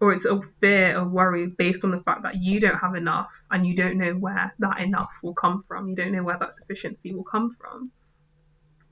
or 0.00 0.12
it's 0.12 0.26
a 0.26 0.40
fear, 0.60 0.96
or 0.98 1.08
worry 1.08 1.46
based 1.46 1.82
on 1.82 1.90
the 1.90 2.00
fact 2.00 2.22
that 2.22 2.36
you 2.36 2.60
don't 2.60 2.78
have 2.78 2.94
enough 2.94 3.30
and 3.50 3.66
you 3.66 3.74
don't 3.74 3.98
know 3.98 4.12
where 4.12 4.54
that 4.60 4.80
enough 4.80 5.10
will 5.22 5.34
come 5.34 5.64
from. 5.66 5.88
You 5.88 5.96
don't 5.96 6.12
know 6.12 6.22
where 6.22 6.38
that 6.38 6.54
sufficiency 6.54 7.12
will 7.12 7.24
come 7.24 7.56
from. 7.60 7.90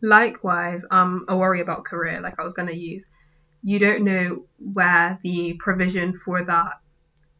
Likewise, 0.03 0.85
um, 0.91 1.25
a 1.29 1.37
worry 1.37 1.61
about 1.61 1.85
career, 1.85 2.21
like 2.21 2.41
I 2.41 2.43
was 2.45 2.55
going 2.55 2.69
to 2.69 2.77
use. 2.77 3.05
You 3.63 3.79
don't 3.79 4.05
know 4.05 4.47
where 4.59 5.19
the 5.23 5.55
provision 5.59 6.19
for 6.25 6.45
that 6.45 6.75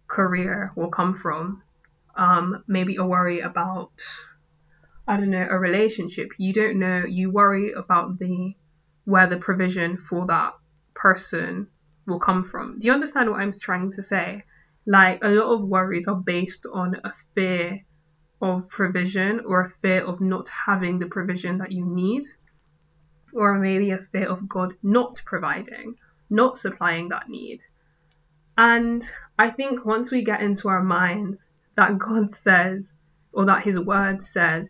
career 0.09 0.73
will 0.77 0.91
come 0.91 1.19
from. 1.19 1.63
Um, 2.17 2.65
maybe 2.67 2.97
a 2.97 3.05
worry 3.05 3.41
about, 3.41 3.93
I 5.07 5.17
don't 5.17 5.31
know, 5.31 5.47
a 5.51 5.59
relationship. 5.59 6.29
You 6.39 6.53
don't 6.53 6.79
know. 6.79 7.05
You 7.05 7.31
worry 7.31 7.73
about 7.73 8.19
the 8.19 8.55
where 9.05 9.29
the 9.29 9.37
provision 9.37 9.97
for 9.97 10.27
that 10.27 10.55
person 10.95 11.69
will 12.07 12.19
come 12.19 12.43
from. 12.43 12.79
Do 12.79 12.87
you 12.87 12.93
understand 12.93 13.31
what 13.31 13.41
I'm 13.41 13.53
trying 13.53 13.93
to 13.93 14.03
say? 14.03 14.45
Like 14.87 15.23
a 15.23 15.29
lot 15.29 15.53
of 15.53 15.69
worries 15.69 16.07
are 16.07 16.17
based 16.17 16.67
on 16.73 16.97
a 17.05 17.13
fear 17.35 17.85
of 18.41 18.69
provision 18.69 19.41
or 19.47 19.61
a 19.63 19.73
fear 19.83 20.05
of 20.05 20.21
not 20.21 20.49
having 20.49 20.99
the 20.99 21.07
provision 21.07 21.59
that 21.59 21.73
you 21.73 21.85
need, 21.85 22.25
or 23.33 23.59
maybe 23.59 23.91
a 23.91 24.07
fear 24.13 24.29
of 24.29 24.49
God 24.49 24.75
not 24.83 25.21
providing, 25.25 25.95
not 26.31 26.59
supplying 26.59 27.09
that 27.09 27.29
need. 27.29 27.61
And 28.59 29.05
I 29.39 29.51
think 29.51 29.85
once 29.85 30.11
we 30.11 30.25
get 30.25 30.43
into 30.43 30.69
our 30.69 30.83
minds 30.83 31.45
that 31.77 31.99
God 31.99 32.35
says, 32.35 32.95
or 33.33 33.45
that 33.47 33.65
His 33.65 33.79
Word 33.79 34.23
says, 34.23 34.69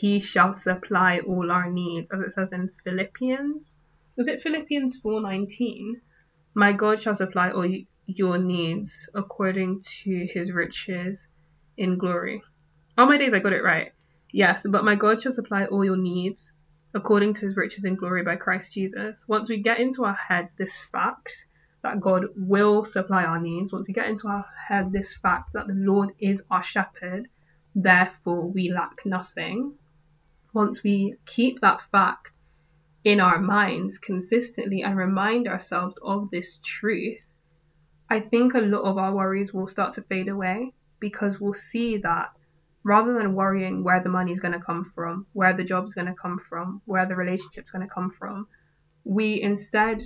He 0.00 0.20
shall 0.20 0.52
supply 0.52 1.20
all 1.20 1.50
our 1.50 1.70
needs, 1.70 2.08
as 2.12 2.20
it 2.20 2.34
says 2.34 2.52
in 2.52 2.70
Philippians, 2.84 3.76
was 4.16 4.28
it 4.28 4.42
Philippians 4.42 5.00
4:19? 5.00 6.00
My 6.54 6.72
God 6.72 7.02
shall 7.02 7.16
supply 7.16 7.52
all 7.52 7.66
your 8.06 8.38
needs 8.38 9.08
according 9.14 9.82
to 10.02 10.26
his 10.34 10.52
riches 10.52 11.18
in 11.76 11.96
glory. 11.96 12.42
All 12.98 13.06
my 13.06 13.16
days 13.16 13.32
I 13.32 13.38
got 13.38 13.52
it 13.52 13.62
right. 13.62 13.92
Yes, 14.32 14.62
but 14.68 14.84
my 14.84 14.94
God 14.94 15.22
shall 15.22 15.32
supply 15.32 15.64
all 15.64 15.84
your 15.84 15.96
needs 15.96 16.52
according 16.92 17.34
to 17.34 17.46
his 17.46 17.56
riches 17.56 17.84
in 17.84 17.94
glory 17.94 18.22
by 18.22 18.36
Christ 18.36 18.74
Jesus. 18.74 19.16
Once 19.28 19.48
we 19.48 19.62
get 19.62 19.80
into 19.80 20.04
our 20.04 20.18
heads 20.28 20.50
this 20.58 20.76
fact 20.92 21.46
that 21.82 22.00
God 22.00 22.26
will 22.36 22.84
supply 22.84 23.24
our 23.24 23.40
needs, 23.40 23.72
once 23.72 23.86
we 23.88 23.94
get 23.94 24.08
into 24.08 24.28
our 24.28 24.44
head 24.68 24.92
this 24.92 25.14
fact 25.14 25.52
that 25.54 25.66
the 25.66 25.74
Lord 25.74 26.10
is 26.18 26.42
our 26.50 26.62
shepherd, 26.62 27.28
therefore 27.74 28.46
we 28.46 28.70
lack 28.70 29.04
nothing, 29.04 29.74
once 30.52 30.82
we 30.82 31.14
keep 31.26 31.60
that 31.60 31.80
fact 31.90 32.32
in 33.04 33.20
our 33.20 33.38
minds 33.38 33.98
consistently 33.98 34.82
and 34.82 34.96
remind 34.96 35.48
ourselves 35.48 35.98
of 36.02 36.30
this 36.30 36.58
truth, 36.62 37.24
I 38.10 38.20
think 38.20 38.54
a 38.54 38.58
lot 38.58 38.82
of 38.82 38.98
our 38.98 39.14
worries 39.14 39.54
will 39.54 39.68
start 39.68 39.94
to 39.94 40.02
fade 40.02 40.28
away 40.28 40.72
because 40.98 41.40
we'll 41.40 41.54
see 41.54 41.96
that 41.98 42.32
rather 42.82 43.14
than 43.14 43.34
worrying 43.34 43.84
where 43.84 44.02
the 44.02 44.08
money 44.08 44.32
is 44.32 44.40
going 44.40 44.52
to 44.52 44.64
come 44.64 44.90
from, 44.94 45.26
where 45.32 45.56
the 45.56 45.64
job 45.64 45.86
is 45.86 45.94
going 45.94 46.06
to 46.06 46.14
come 46.14 46.40
from, 46.48 46.82
where 46.86 47.06
the 47.06 47.14
relationship 47.14 47.64
is 47.64 47.70
going 47.70 47.86
to 47.86 47.94
come 47.94 48.10
from, 48.18 48.46
we 49.04 49.40
instead 49.40 50.02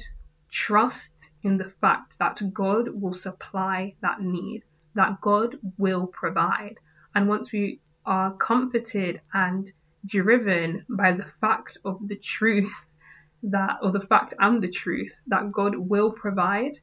trust 0.50 1.12
in 1.44 1.58
the 1.58 1.70
fact 1.80 2.18
that 2.18 2.40
God 2.52 2.88
will 2.88 3.14
supply 3.14 3.94
that 4.00 4.20
need, 4.22 4.62
that 4.94 5.20
God 5.20 5.56
will 5.76 6.06
provide. 6.06 6.76
And 7.14 7.28
once 7.28 7.52
we 7.52 7.80
are 8.06 8.32
comforted 8.32 9.20
and 9.34 9.70
driven 10.06 10.84
by 10.88 11.12
the 11.12 11.26
fact 11.40 11.76
of 11.84 11.98
the 12.08 12.16
truth 12.16 12.74
that, 13.42 13.76
or 13.82 13.92
the 13.92 14.00
fact 14.00 14.32
and 14.38 14.62
the 14.62 14.70
truth 14.70 15.14
that 15.26 15.52
God 15.52 15.76
will 15.76 16.10
provide, 16.10 16.78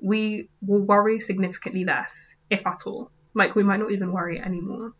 we 0.00 0.50
will 0.60 0.82
worry 0.82 1.18
significantly 1.18 1.84
less, 1.84 2.34
if 2.50 2.66
at 2.66 2.82
all. 2.86 3.10
Like 3.34 3.54
we 3.54 3.62
might 3.62 3.80
not 3.80 3.92
even 3.92 4.12
worry 4.12 4.38
anymore. 4.38 4.92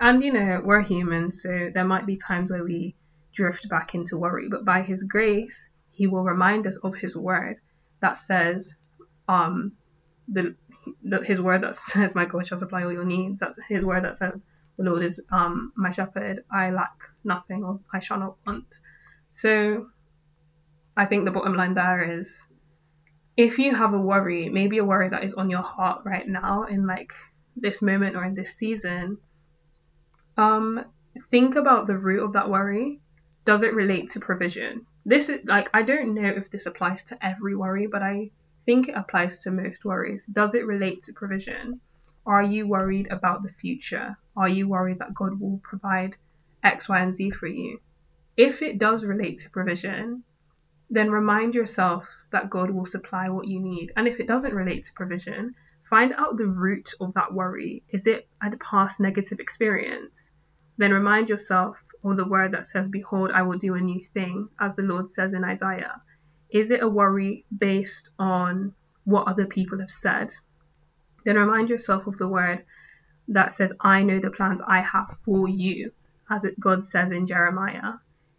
And 0.00 0.22
you 0.22 0.32
know, 0.32 0.60
we're 0.64 0.82
human, 0.82 1.30
so 1.30 1.70
there 1.72 1.84
might 1.84 2.06
be 2.06 2.16
times 2.16 2.50
where 2.50 2.64
we 2.64 2.96
drift 3.32 3.68
back 3.68 3.94
into 3.94 4.16
worry, 4.16 4.48
but 4.48 4.64
by 4.64 4.82
His 4.82 5.04
grace, 5.04 5.54
He 5.92 6.08
will 6.08 6.24
remind 6.24 6.66
us 6.66 6.76
of 6.82 6.96
His 6.96 7.14
word 7.14 7.56
that 8.00 8.18
says, 8.18 8.74
um, 9.28 9.72
the, 10.28 10.54
the 11.02 11.22
His 11.24 11.40
word 11.40 11.62
that 11.62 11.76
says, 11.92 12.14
"My 12.14 12.24
God 12.24 12.46
shall 12.46 12.58
supply 12.58 12.84
all 12.84 12.92
your 12.92 13.04
needs." 13.04 13.38
That's 13.40 13.58
His 13.68 13.84
word 13.84 14.04
that 14.04 14.18
says, 14.18 14.34
"The 14.76 14.84
Lord 14.84 15.04
is 15.04 15.20
um 15.30 15.72
my 15.76 15.92
shepherd; 15.92 16.44
I 16.50 16.70
lack 16.70 16.94
nothing, 17.24 17.64
or 17.64 17.80
I 17.92 18.00
shall 18.00 18.18
not 18.18 18.36
want." 18.46 18.66
So, 19.34 19.88
I 20.96 21.06
think 21.06 21.24
the 21.24 21.30
bottom 21.30 21.54
line 21.54 21.74
there 21.74 22.18
is, 22.18 22.36
if 23.36 23.58
you 23.58 23.74
have 23.74 23.94
a 23.94 23.98
worry, 23.98 24.48
maybe 24.48 24.78
a 24.78 24.84
worry 24.84 25.08
that 25.08 25.24
is 25.24 25.34
on 25.34 25.50
your 25.50 25.62
heart 25.62 26.02
right 26.04 26.26
now, 26.26 26.64
in 26.64 26.86
like 26.86 27.12
this 27.56 27.82
moment 27.82 28.16
or 28.16 28.24
in 28.24 28.34
this 28.34 28.54
season 28.56 29.18
um, 30.40 30.84
think 31.30 31.54
about 31.54 31.86
the 31.86 31.96
root 31.96 32.24
of 32.24 32.32
that 32.32 32.48
worry. 32.48 33.00
Does 33.44 33.62
it 33.62 33.74
relate 33.74 34.12
to 34.12 34.20
provision? 34.20 34.86
This 35.10 35.28
is 35.28 35.40
like 35.44 35.68
I 35.74 35.82
don't 35.82 36.14
know 36.14 36.28
if 36.28 36.52
this 36.52 36.66
applies 36.66 37.02
to 37.08 37.18
every 37.20 37.56
worry, 37.56 37.88
but 37.88 38.00
I 38.00 38.30
think 38.64 38.86
it 38.86 38.94
applies 38.94 39.40
to 39.40 39.50
most 39.50 39.84
worries. 39.84 40.22
Does 40.32 40.54
it 40.54 40.64
relate 40.64 41.02
to 41.02 41.12
provision? 41.12 41.80
Are 42.24 42.44
you 42.44 42.68
worried 42.68 43.08
about 43.10 43.42
the 43.42 43.52
future? 43.60 44.16
Are 44.36 44.48
you 44.48 44.68
worried 44.68 45.00
that 45.00 45.12
God 45.12 45.40
will 45.40 45.60
provide 45.64 46.16
X, 46.62 46.88
Y, 46.88 47.00
and 47.00 47.16
Z 47.16 47.30
for 47.30 47.48
you? 47.48 47.80
If 48.36 48.62
it 48.62 48.78
does 48.78 49.02
relate 49.02 49.40
to 49.40 49.50
provision, 49.50 50.22
then 50.90 51.10
remind 51.10 51.56
yourself 51.56 52.06
that 52.30 52.48
God 52.48 52.70
will 52.70 52.86
supply 52.86 53.28
what 53.30 53.48
you 53.48 53.58
need. 53.58 53.90
And 53.96 54.06
if 54.06 54.20
it 54.20 54.28
doesn't 54.28 54.54
relate 54.54 54.86
to 54.86 54.92
provision, 54.92 55.56
find 55.88 56.12
out 56.12 56.36
the 56.36 56.46
root 56.46 56.94
of 57.00 57.14
that 57.14 57.34
worry. 57.34 57.82
Is 57.88 58.06
it 58.06 58.28
a 58.40 58.56
past 58.58 59.00
negative 59.00 59.40
experience? 59.40 60.30
Then 60.78 60.92
remind 60.92 61.28
yourself 61.28 61.78
of 62.02 62.16
the 62.16 62.24
word 62.24 62.52
that 62.52 62.68
says, 62.68 62.88
Behold, 62.88 63.30
I 63.34 63.42
will 63.42 63.58
do 63.58 63.74
a 63.74 63.80
new 63.80 64.04
thing, 64.14 64.48
as 64.58 64.76
the 64.76 64.82
Lord 64.82 65.10
says 65.10 65.32
in 65.34 65.44
Isaiah. 65.44 66.00
Is 66.50 66.70
it 66.70 66.82
a 66.82 66.88
worry 66.88 67.44
based 67.56 68.08
on 68.18 68.74
what 69.04 69.28
other 69.28 69.46
people 69.46 69.78
have 69.80 69.90
said? 69.90 70.30
Then 71.24 71.36
remind 71.36 71.68
yourself 71.68 72.06
of 72.06 72.18
the 72.18 72.28
word 72.28 72.64
that 73.28 73.52
says, 73.52 73.72
I 73.80 74.02
know 74.02 74.18
the 74.18 74.30
plans 74.30 74.60
I 74.66 74.80
have 74.80 75.18
for 75.24 75.48
you, 75.48 75.92
as 76.30 76.42
God 76.58 76.88
says 76.88 77.12
in 77.12 77.26
Jeremiah. 77.26 77.94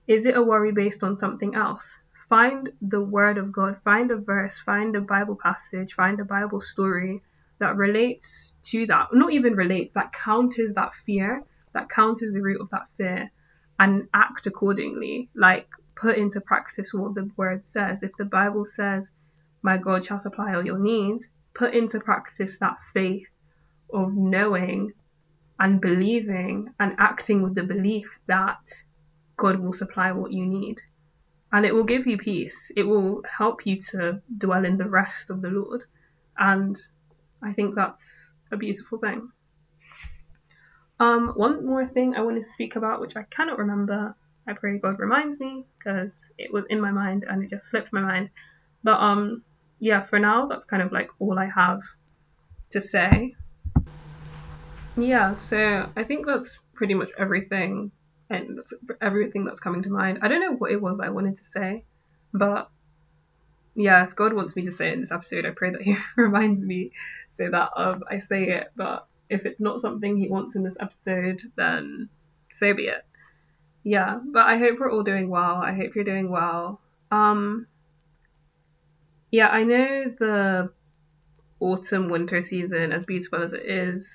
Is 0.07 0.25
it 0.25 0.35
a 0.35 0.43
worry 0.43 0.71
based 0.71 1.03
on 1.03 1.17
something 1.17 1.55
else? 1.55 1.85
Find 2.27 2.69
the 2.81 3.01
word 3.01 3.37
of 3.37 3.51
God, 3.51 3.77
find 3.83 4.09
a 4.11 4.17
verse, 4.17 4.57
find 4.65 4.95
a 4.95 5.01
Bible 5.01 5.37
passage, 5.41 5.93
find 5.93 6.19
a 6.19 6.25
Bible 6.25 6.61
story 6.61 7.21
that 7.59 7.75
relates 7.75 8.51
to 8.63 8.85
that, 8.87 9.09
not 9.13 9.31
even 9.31 9.53
relates, 9.53 9.93
that 9.93 10.11
counters 10.13 10.73
that 10.73 10.91
fear, 11.05 11.43
that 11.73 11.89
counters 11.89 12.33
the 12.33 12.41
root 12.41 12.59
of 12.59 12.69
that 12.71 12.87
fear, 12.97 13.31
and 13.81 14.07
act 14.13 14.45
accordingly. 14.45 15.27
Like 15.35 15.67
put 15.95 16.15
into 16.15 16.39
practice 16.39 16.93
what 16.93 17.15
the 17.15 17.29
word 17.35 17.63
says. 17.65 17.97
If 18.03 18.11
the 18.17 18.25
Bible 18.25 18.65
says, 18.65 19.03
My 19.63 19.77
God 19.77 20.05
shall 20.05 20.19
supply 20.19 20.53
all 20.53 20.65
your 20.65 20.77
needs, 20.77 21.25
put 21.55 21.73
into 21.73 21.99
practice 21.99 22.57
that 22.59 22.77
faith 22.93 23.27
of 23.91 24.13
knowing 24.13 24.93
and 25.59 25.81
believing 25.81 26.69
and 26.79 26.95
acting 26.99 27.41
with 27.41 27.55
the 27.55 27.63
belief 27.63 28.07
that 28.27 28.61
God 29.35 29.59
will 29.59 29.73
supply 29.73 30.11
what 30.11 30.31
you 30.31 30.45
need. 30.45 30.79
And 31.51 31.65
it 31.65 31.73
will 31.73 31.83
give 31.83 32.05
you 32.05 32.17
peace. 32.17 32.71
It 32.77 32.83
will 32.83 33.23
help 33.37 33.65
you 33.65 33.81
to 33.91 34.21
dwell 34.37 34.63
in 34.63 34.77
the 34.77 34.87
rest 34.87 35.31
of 35.31 35.41
the 35.41 35.49
Lord. 35.49 35.81
And 36.37 36.77
I 37.43 37.53
think 37.53 37.75
that's 37.75 38.05
a 38.51 38.57
beautiful 38.57 38.99
thing. 38.99 39.31
Um, 41.01 41.29
one 41.29 41.65
more 41.65 41.87
thing 41.87 42.13
I 42.13 42.21
wanted 42.21 42.45
to 42.45 42.51
speak 42.51 42.75
about, 42.75 43.01
which 43.01 43.15
I 43.15 43.23
cannot 43.23 43.57
remember. 43.57 44.15
I 44.47 44.53
pray 44.53 44.77
God 44.77 44.99
reminds 44.99 45.39
me 45.39 45.65
because 45.79 46.11
it 46.37 46.53
was 46.53 46.63
in 46.69 46.79
my 46.79 46.91
mind 46.91 47.25
and 47.27 47.43
it 47.43 47.49
just 47.49 47.65
slipped 47.71 47.91
my 47.91 48.01
mind. 48.01 48.29
But 48.83 48.99
um, 48.99 49.41
yeah, 49.79 50.05
for 50.05 50.19
now 50.19 50.45
that's 50.45 50.65
kind 50.65 50.83
of 50.83 50.91
like 50.91 51.09
all 51.17 51.39
I 51.39 51.49
have 51.55 51.81
to 52.73 52.81
say. 52.81 53.33
Yeah, 54.95 55.33
so 55.33 55.89
I 55.97 56.03
think 56.03 56.27
that's 56.27 56.59
pretty 56.75 56.93
much 56.93 57.09
everything 57.17 57.91
and 58.29 58.59
everything 59.01 59.43
that's 59.45 59.59
coming 59.59 59.81
to 59.81 59.89
mind. 59.89 60.19
I 60.21 60.27
don't 60.27 60.39
know 60.39 60.55
what 60.55 60.71
it 60.71 60.79
was 60.79 60.99
I 61.01 61.09
wanted 61.09 61.39
to 61.39 61.45
say, 61.45 61.83
but 62.31 62.69
yeah, 63.73 64.05
if 64.05 64.15
God 64.15 64.33
wants 64.33 64.55
me 64.55 64.65
to 64.65 64.71
say 64.71 64.89
it 64.89 64.93
in 64.93 65.01
this 65.01 65.11
episode, 65.11 65.47
I 65.47 65.49
pray 65.49 65.71
that 65.71 65.81
He 65.81 65.97
reminds 66.15 66.63
me 66.63 66.91
so 67.37 67.49
that 67.49 67.71
um, 67.75 68.03
I 68.07 68.19
say 68.19 68.49
it. 68.49 68.67
But 68.75 69.07
if 69.31 69.45
it's 69.45 69.59
not 69.59 69.81
something 69.81 70.17
He 70.17 70.27
wants 70.27 70.55
in 70.55 70.63
this 70.63 70.77
episode, 70.79 71.41
then 71.55 72.09
so 72.55 72.73
be 72.73 72.83
it. 72.83 73.05
Yeah, 73.83 74.19
but 74.23 74.45
I 74.45 74.57
hope 74.57 74.79
we're 74.79 74.91
all 74.91 75.03
doing 75.03 75.29
well. 75.29 75.55
I 75.55 75.73
hope 75.73 75.95
you're 75.95 76.03
doing 76.03 76.29
well. 76.29 76.79
Um, 77.09 77.65
yeah, 79.31 79.47
I 79.47 79.63
know 79.63 80.05
the 80.19 80.71
autumn 81.59 82.09
winter 82.09 82.43
season, 82.43 82.91
as 82.91 83.05
beautiful 83.05 83.41
as 83.41 83.53
it 83.53 83.65
is, 83.65 84.07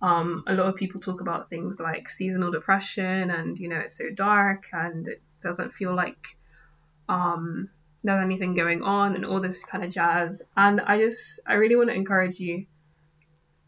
um, 0.00 0.44
a 0.46 0.54
lot 0.54 0.66
of 0.66 0.76
people 0.76 1.00
talk 1.00 1.20
about 1.20 1.48
things 1.48 1.76
like 1.78 2.10
seasonal 2.10 2.50
depression 2.50 3.30
and 3.30 3.56
you 3.56 3.68
know 3.68 3.78
it's 3.78 3.96
so 3.96 4.10
dark 4.10 4.64
and 4.72 5.06
it 5.06 5.22
doesn't 5.44 5.72
feel 5.74 5.94
like 5.94 6.18
um, 7.08 7.68
there's 8.04 8.22
anything 8.22 8.54
going 8.54 8.82
on 8.82 9.14
and 9.14 9.24
all 9.24 9.40
this 9.40 9.62
kind 9.64 9.84
of 9.84 9.92
jazz. 9.92 10.42
And 10.56 10.80
I 10.80 10.98
just, 10.98 11.40
I 11.46 11.54
really 11.54 11.76
want 11.76 11.90
to 11.90 11.94
encourage 11.94 12.38
you 12.40 12.66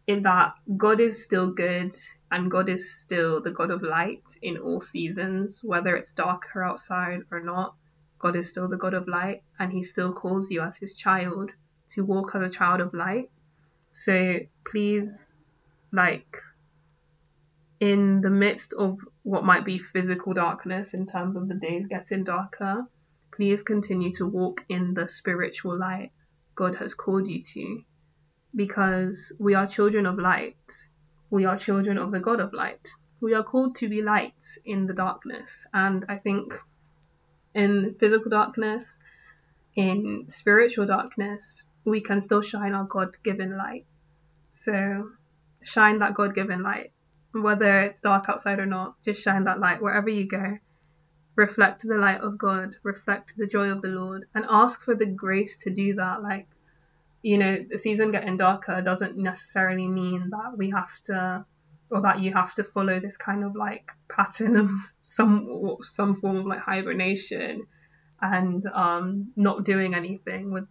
in 0.06 0.22
that 0.22 0.54
God 0.76 1.00
is 1.00 1.22
still 1.22 1.50
good 1.50 1.94
and 2.30 2.50
God 2.50 2.68
is 2.68 2.94
still 2.94 3.40
the 3.40 3.50
God 3.50 3.70
of 3.70 3.82
light 3.82 4.22
in 4.42 4.58
all 4.58 4.80
seasons, 4.80 5.60
whether 5.62 5.96
it's 5.96 6.12
darker 6.12 6.62
outside 6.62 7.20
or 7.30 7.40
not. 7.40 7.74
God 8.18 8.36
is 8.36 8.48
still 8.48 8.68
the 8.68 8.76
God 8.76 8.94
of 8.94 9.08
light 9.08 9.42
and 9.58 9.72
He 9.72 9.82
still 9.82 10.12
calls 10.12 10.50
you 10.50 10.60
as 10.62 10.76
His 10.76 10.94
child 10.94 11.50
to 11.92 12.04
walk 12.04 12.34
as 12.34 12.42
a 12.42 12.48
child 12.48 12.80
of 12.80 12.94
light. 12.94 13.30
So 13.92 14.40
please, 14.70 15.10
like, 15.92 16.36
in 17.80 18.20
the 18.20 18.30
midst 18.30 18.72
of 18.72 18.98
what 19.22 19.44
might 19.44 19.64
be 19.64 19.78
physical 19.78 20.32
darkness 20.32 20.94
in 20.94 21.06
terms 21.06 21.36
of 21.36 21.48
the 21.48 21.54
days 21.54 21.86
getting 21.86 22.24
darker, 22.24 22.86
Please 23.36 23.62
continue 23.62 24.12
to 24.12 24.28
walk 24.28 24.64
in 24.68 24.94
the 24.94 25.08
spiritual 25.08 25.76
light 25.76 26.12
God 26.54 26.76
has 26.76 26.94
called 26.94 27.26
you 27.26 27.42
to 27.42 27.82
because 28.54 29.32
we 29.38 29.54
are 29.54 29.66
children 29.66 30.06
of 30.06 30.18
light. 30.18 30.56
We 31.30 31.44
are 31.44 31.58
children 31.58 31.98
of 31.98 32.10
the 32.12 32.20
God 32.20 32.40
of 32.40 32.52
light. 32.52 32.88
We 33.20 33.34
are 33.34 33.42
called 33.42 33.76
to 33.76 33.88
be 33.88 34.02
lights 34.02 34.58
in 34.64 34.86
the 34.86 34.92
darkness. 34.92 35.66
And 35.72 36.04
I 36.08 36.16
think 36.16 36.54
in 37.54 37.96
physical 37.98 38.30
darkness, 38.30 38.84
in 39.76 40.26
spiritual 40.28 40.86
darkness, 40.86 41.64
we 41.84 42.00
can 42.00 42.22
still 42.22 42.42
shine 42.42 42.74
our 42.74 42.84
God 42.84 43.16
given 43.24 43.56
light. 43.56 43.86
So 44.52 45.10
shine 45.62 45.98
that 45.98 46.14
God 46.14 46.34
given 46.34 46.62
light. 46.62 46.92
Whether 47.32 47.80
it's 47.80 48.00
dark 48.00 48.26
outside 48.28 48.60
or 48.60 48.66
not, 48.66 49.02
just 49.04 49.22
shine 49.22 49.44
that 49.44 49.58
light 49.58 49.82
wherever 49.82 50.08
you 50.08 50.28
go 50.28 50.58
reflect 51.36 51.82
the 51.82 51.96
light 51.96 52.20
of 52.20 52.38
God, 52.38 52.76
reflect 52.82 53.32
the 53.36 53.46
joy 53.46 53.68
of 53.68 53.82
the 53.82 53.88
Lord, 53.88 54.26
and 54.34 54.44
ask 54.48 54.80
for 54.82 54.94
the 54.94 55.06
grace 55.06 55.56
to 55.58 55.70
do 55.70 55.94
that. 55.94 56.22
Like, 56.22 56.46
you 57.24 57.38
know, 57.38 57.56
the 57.70 57.78
season 57.78 58.12
getting 58.12 58.37
darker 58.37 58.82
doesn't 58.82 59.16
necessarily 59.16 59.88
mean 59.88 60.28
that 60.28 60.58
we 60.58 60.68
have 60.68 60.90
to, 61.06 61.42
or 61.90 62.02
that 62.02 62.20
you 62.20 62.34
have 62.34 62.54
to 62.56 62.64
follow 62.64 63.00
this 63.00 63.16
kind 63.16 63.42
of 63.42 63.56
like 63.56 63.90
pattern 64.14 64.58
of 64.58 64.70
some 65.06 65.78
some 65.84 66.20
form 66.20 66.37
of 66.37 66.44
like 66.46 66.60
hibernation 66.60 67.66
and 68.20 68.66
um, 68.66 69.32
not 69.37 69.64
doing 69.64 69.94
anything 69.94 70.52
with 70.52 70.68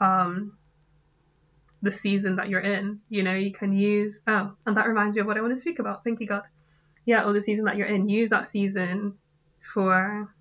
um, 0.00 0.58
the 1.82 1.92
season 1.92 2.34
that 2.36 2.48
you're 2.48 2.60
in. 2.60 2.98
You 3.08 3.22
know, 3.22 3.34
you 3.34 3.52
can 3.52 3.72
use 3.72 4.20
oh, 4.26 4.54
and 4.66 4.76
that 4.76 4.88
reminds 4.88 5.14
me 5.14 5.20
of 5.20 5.28
what 5.28 5.38
I 5.38 5.40
want 5.40 5.54
to 5.54 5.60
speak 5.60 5.78
about. 5.78 6.02
Thank 6.02 6.18
you, 6.18 6.26
God. 6.26 6.42
Yeah, 7.06 7.22
or 7.22 7.32
the 7.32 7.42
season 7.42 7.66
that 7.66 7.76
you're 7.76 7.86
in. 7.86 8.08
Use 8.08 8.30
that 8.30 8.46
season 8.46 9.14
for 9.72 10.34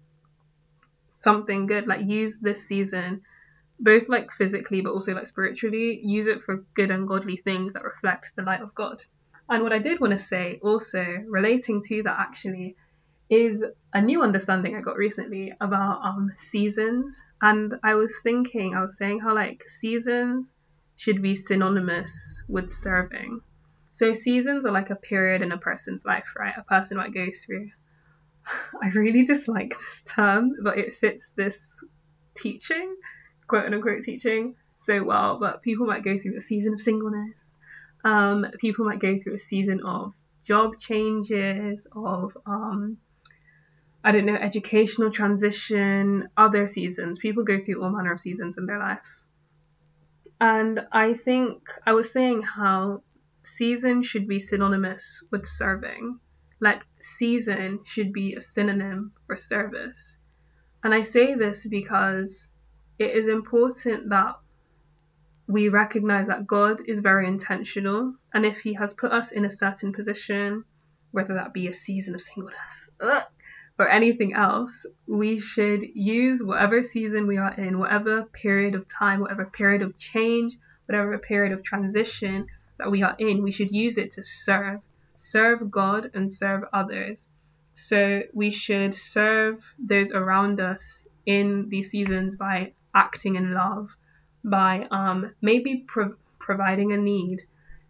something 1.14 1.68
good. 1.68 1.86
Like 1.86 2.02
use 2.04 2.40
this 2.40 2.66
season 2.66 3.22
both 3.80 4.08
like 4.10 4.32
physically 4.32 4.82
but 4.82 4.94
also 4.94 5.14
like 5.14 5.28
spiritually, 5.28 6.00
use 6.04 6.28
it 6.28 6.44
for 6.44 6.66
good 6.76 6.92
and 6.92 7.08
godly 7.08 7.38
things 7.38 7.74
that 7.74 7.84
reflect 7.84 8.28
the 8.36 8.44
light 8.44 8.62
of 8.62 8.74
God. 8.76 9.02
And 9.50 9.64
what 9.64 9.74
I 9.74 9.80
did 9.80 10.00
want 10.00 10.18
to 10.18 10.20
say 10.20 10.60
also 10.62 11.04
relating 11.28 11.84
to 11.84 12.04
that 12.04 12.20
actually 12.20 12.76
is 13.30 13.64
a 13.94 14.02
new 14.02 14.22
understanding 14.22 14.76
I 14.76 14.82
got 14.82 14.98
recently 14.98 15.54
about 15.60 16.02
um 16.04 16.32
seasons. 16.38 17.20
And 17.42 17.74
I 17.84 17.96
was 17.96 18.14
thinking, 18.22 18.74
I 18.74 18.82
was 18.82 18.98
saying 18.98 19.20
how 19.20 19.36
like 19.36 19.70
seasons 19.70 20.48
should 20.96 21.22
be 21.22 21.36
synonymous 21.36 22.14
with 22.48 22.72
serving. 22.72 23.42
So 23.94 24.14
seasons 24.14 24.66
are 24.66 24.72
like 24.72 24.90
a 24.90 24.96
period 24.96 25.42
in 25.42 25.52
a 25.52 25.58
person's 25.58 26.04
life, 26.06 26.26
right? 26.38 26.54
A 26.58 26.64
person 26.64 26.98
might 26.98 27.14
go 27.14 27.28
through. 27.46 27.70
I 28.82 28.88
really 28.90 29.26
dislike 29.26 29.74
this 29.80 30.04
term, 30.08 30.54
but 30.64 30.78
it 30.78 30.96
fits 31.00 31.32
this 31.36 31.84
teaching 32.36 32.96
quote 33.54 33.72
unquote 33.72 34.04
teaching 34.04 34.56
so 34.80 35.04
well, 35.04 35.38
but 35.40 35.62
people 35.62 35.86
might 35.86 36.04
go 36.04 36.18
through 36.18 36.36
a 36.36 36.42
season 36.42 36.74
of 36.74 36.82
singleness. 36.82 37.36
Um, 38.04 38.48
people 38.58 38.84
might 38.84 38.98
go 39.00 39.20
through 39.20 39.36
a 39.36 39.40
season 39.40 39.82
of 39.86 40.12
job 40.44 40.80
changes, 40.80 41.86
of 41.96 42.36
um, 42.48 42.98
I 44.04 44.12
don't 44.12 44.26
know, 44.26 44.34
educational 44.34 45.12
transition, 45.12 46.30
other 46.36 46.66
seasons. 46.68 47.20
People 47.20 47.44
go 47.44 47.60
through 47.60 47.84
all 47.84 47.92
manner 47.92 48.14
of 48.14 48.22
seasons 48.22 48.58
in 48.58 48.66
their 48.66 48.80
life. 48.80 48.98
And 50.42 50.80
I 50.92 51.14
think 51.14 51.62
I 51.86 51.94
was 51.94 52.12
saying 52.12 52.42
how 52.42 53.04
season 53.46 54.02
should 54.02 54.28
be 54.28 54.40
synonymous 54.40 55.24
with 55.30 55.46
serving. 55.48 56.18
Like 56.60 56.82
season 57.02 57.82
should 57.86 58.14
be 58.14 58.34
a 58.34 58.42
synonym 58.42 59.12
for 59.28 59.38
service. 59.38 60.18
And 60.84 60.92
I 60.92 61.04
say 61.04 61.36
this 61.36 61.64
because 61.68 62.48
it 63.00 63.12
is 63.16 63.28
important 63.28 64.10
that 64.10 64.36
we 65.48 65.70
recognize 65.70 66.28
that 66.28 66.48
God 66.48 66.82
is 66.88 67.00
very 67.00 67.28
intentional, 67.28 68.16
and 68.34 68.46
if 68.46 68.60
He 68.60 68.74
has 68.74 68.94
put 68.94 69.12
us 69.12 69.32
in 69.32 69.46
a 69.46 69.52
certain 69.52 69.92
position, 69.94 70.64
whether 71.12 71.34
that 71.36 71.54
be 71.54 71.68
a 71.68 71.74
season 71.74 72.16
of 72.16 72.22
singleness 72.22 72.90
or 73.80 73.90
anything 73.90 74.34
else, 74.34 74.86
we 75.08 75.40
should 75.40 75.84
use 75.96 76.44
whatever 76.44 76.84
season 76.84 77.28
we 77.28 77.38
are 77.38 77.54
in, 77.54 77.80
whatever 77.80 78.24
period 78.24 78.76
of 78.76 78.88
time, 78.88 79.20
whatever 79.20 79.46
period 79.46 79.82
of 79.82 79.98
change, 79.98 80.58
whatever 80.86 81.18
period 81.18 81.52
of 81.52 81.64
transition 81.64 82.46
that 82.78 82.92
we 82.92 83.04
are 83.04 83.16
in, 83.18 83.42
we 83.44 83.52
should 83.52 83.72
use 83.72 83.98
it 83.98 84.14
to 84.14 84.24
serve, 84.26 84.80
serve 85.18 85.72
God 85.72 86.12
and 86.14 86.32
serve 86.32 86.64
others. 86.72 87.26
So 87.76 88.22
we 88.34 88.52
should 88.52 88.98
serve 88.98 89.60
those 89.80 90.12
around 90.12 90.60
us 90.60 91.08
in 91.26 91.70
these 91.70 91.90
seasons 91.90 92.36
by 92.36 92.74
acting 92.96 93.36
in 93.36 93.54
love 93.54 93.90
by 94.44 94.88
um, 94.92 95.34
maybe 95.42 95.84
pro- 95.88 96.16
providing 96.40 96.92
a 96.92 96.98
need. 96.98 97.42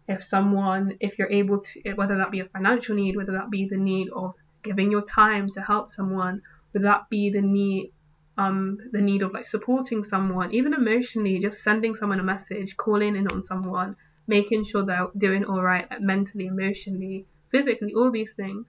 If 0.06 0.22
someone 0.22 0.96
if 1.00 1.18
you're 1.18 1.30
able 1.30 1.60
to 1.60 1.92
whether 1.94 2.18
that 2.18 2.30
be 2.30 2.40
a 2.40 2.44
financial 2.46 2.94
need 2.94 3.16
whether 3.16 3.32
that 3.32 3.48
be 3.48 3.66
the 3.66 3.78
need 3.78 4.10
of 4.10 4.34
giving 4.62 4.90
your 4.90 5.02
time 5.02 5.50
to 5.54 5.62
help 5.62 5.92
someone 5.92 6.42
whether 6.72 6.84
that 6.84 7.08
be 7.08 7.30
the 7.30 7.40
need 7.40 7.90
um 8.36 8.78
the 8.92 9.00
need 9.00 9.22
of 9.22 9.32
like 9.32 9.46
supporting 9.46 10.04
someone 10.04 10.52
even 10.52 10.74
emotionally 10.74 11.38
just 11.38 11.62
sending 11.62 11.96
someone 11.96 12.20
a 12.20 12.22
message 12.22 12.76
calling 12.76 13.16
in 13.16 13.26
on 13.28 13.42
someone 13.42 13.96
making 14.26 14.66
sure 14.66 14.84
they're 14.84 15.08
doing 15.16 15.42
all 15.46 15.62
right 15.62 15.90
like 15.90 16.02
mentally 16.02 16.48
emotionally 16.48 17.24
physically 17.54 17.94
all 17.94 18.10
these 18.10 18.32
things. 18.32 18.66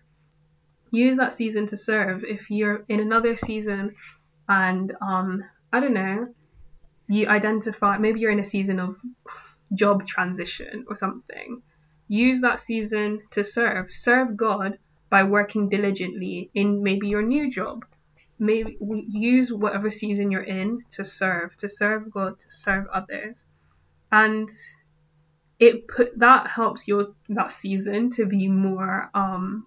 Use 0.92 1.18
that 1.18 1.34
season 1.34 1.66
to 1.68 1.78
serve. 1.78 2.24
If 2.24 2.52
you're 2.52 2.86
in 2.88 3.00
another 3.00 3.36
season 3.36 3.96
and 4.48 4.94
um 5.02 5.44
I 5.76 5.82
don't 5.82 5.94
know, 5.94 6.34
you 7.10 7.28
identify, 7.28 7.98
maybe 7.98 8.22
you're 8.22 8.32
in 8.32 8.40
a 8.40 8.46
season 8.46 8.80
of 8.80 8.96
job 9.74 10.08
transition 10.08 10.86
or 10.88 10.96
something. 10.96 11.62
Use 12.08 12.40
that 12.42 12.62
season 12.62 13.20
to 13.32 13.44
serve. 13.44 13.88
Serve 13.92 14.38
God 14.38 14.78
by 15.10 15.24
working 15.24 15.68
diligently 15.68 16.50
in 16.54 16.82
maybe 16.82 17.10
your 17.10 17.24
new 17.24 17.52
job. 17.52 17.84
Maybe 18.40 18.78
use 19.10 19.52
whatever 19.52 19.92
season 19.92 20.32
you're 20.32 20.44
in 20.44 20.86
to 20.92 21.04
serve, 21.04 21.58
to 21.58 21.68
serve 21.68 22.10
God, 22.10 22.40
to 22.40 22.56
serve 22.56 22.86
others. 22.94 23.36
And 24.14 24.50
it 25.60 25.90
put 25.90 26.18
that 26.20 26.48
helps 26.48 26.88
your 26.88 27.16
that 27.30 27.52
season 27.52 28.12
to 28.12 28.26
be 28.26 28.48
more 28.48 29.10
um 29.14 29.66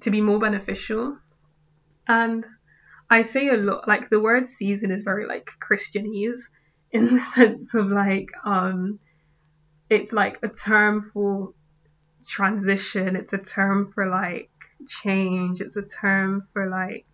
to 0.00 0.10
be 0.10 0.22
more 0.22 0.38
beneficial. 0.38 1.18
And 2.08 2.46
I 3.08 3.22
say 3.22 3.48
a 3.48 3.56
lot 3.56 3.86
like 3.86 4.10
the 4.10 4.20
word 4.20 4.48
season 4.48 4.90
is 4.90 5.02
very 5.02 5.26
like 5.26 5.48
Christianese 5.60 6.40
in 6.90 7.14
the 7.14 7.20
sense 7.34 7.74
of 7.74 7.88
like 7.88 8.28
um 8.44 8.98
it's 9.88 10.12
like 10.12 10.38
a 10.42 10.48
term 10.48 11.10
for 11.12 11.52
transition, 12.26 13.14
it's 13.14 13.32
a 13.32 13.38
term 13.38 13.92
for 13.94 14.08
like 14.08 14.50
change, 14.88 15.60
it's 15.60 15.76
a 15.76 15.82
term 15.82 16.48
for 16.52 16.68
like 16.68 17.06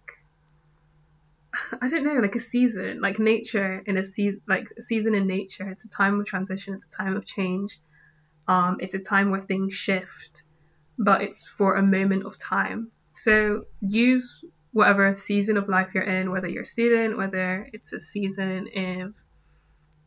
I 1.83 1.89
don't 1.89 2.05
know, 2.05 2.21
like 2.21 2.35
a 2.35 2.41
season, 2.41 3.01
like 3.01 3.19
nature 3.19 3.83
in 3.87 3.99
a 3.99 4.07
season, 4.07 4.41
like 4.49 4.69
a 4.79 4.83
season 4.83 5.15
in 5.15 5.27
nature. 5.27 5.69
It's 5.69 5.85
a 5.85 5.89
time 5.89 6.19
of 6.19 6.27
transition. 6.27 6.75
It's 6.75 6.87
a 6.93 6.97
time 6.97 7.17
of 7.17 7.27
change. 7.27 7.79
Um, 8.49 8.79
it's 8.81 8.95
a 8.95 8.99
time 8.99 9.31
where 9.31 9.43
things 9.43 9.75
shift, 9.75 10.43
but 10.99 11.23
it's 11.23 11.45
for 11.45 11.77
a 11.77 11.83
moment 11.83 12.25
of 12.27 12.39
time. 12.39 12.91
So 13.15 13.67
use 13.81 14.43
whatever 14.73 15.15
season 15.15 15.57
of 15.57 15.69
life 15.69 15.89
you're 15.95 16.03
in, 16.03 16.31
whether 16.31 16.49
you're 16.49 16.63
a 16.63 16.67
student, 16.67 17.17
whether 17.17 17.69
it's 17.73 17.93
a 17.93 18.01
season 18.01 18.69
of 18.77 19.15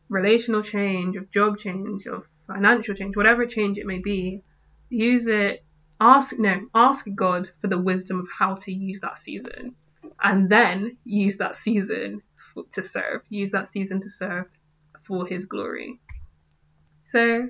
relational 0.08 0.62
change, 0.62 1.16
of 1.16 1.30
job 1.30 1.58
change, 1.58 2.06
of 2.06 2.24
financial 2.46 2.94
change, 2.94 3.16
whatever 3.16 3.46
change 3.46 3.78
it 3.78 3.86
may 3.86 3.98
be, 3.98 4.42
use 4.88 5.26
it. 5.26 5.64
Ask 5.98 6.38
no, 6.38 6.60
ask 6.74 7.06
God 7.14 7.48
for 7.60 7.68
the 7.68 7.78
wisdom 7.78 8.20
of 8.20 8.26
how 8.38 8.56
to 8.56 8.72
use 8.72 9.00
that 9.00 9.18
season, 9.18 9.74
and 10.22 10.50
then 10.50 10.98
use 11.04 11.38
that 11.38 11.56
season 11.56 12.20
to 12.72 12.82
serve. 12.82 13.22
Use 13.30 13.52
that 13.52 13.70
season 13.70 14.02
to 14.02 14.10
serve 14.10 14.46
for 15.06 15.26
His 15.26 15.46
glory. 15.46 15.98
So, 17.06 17.48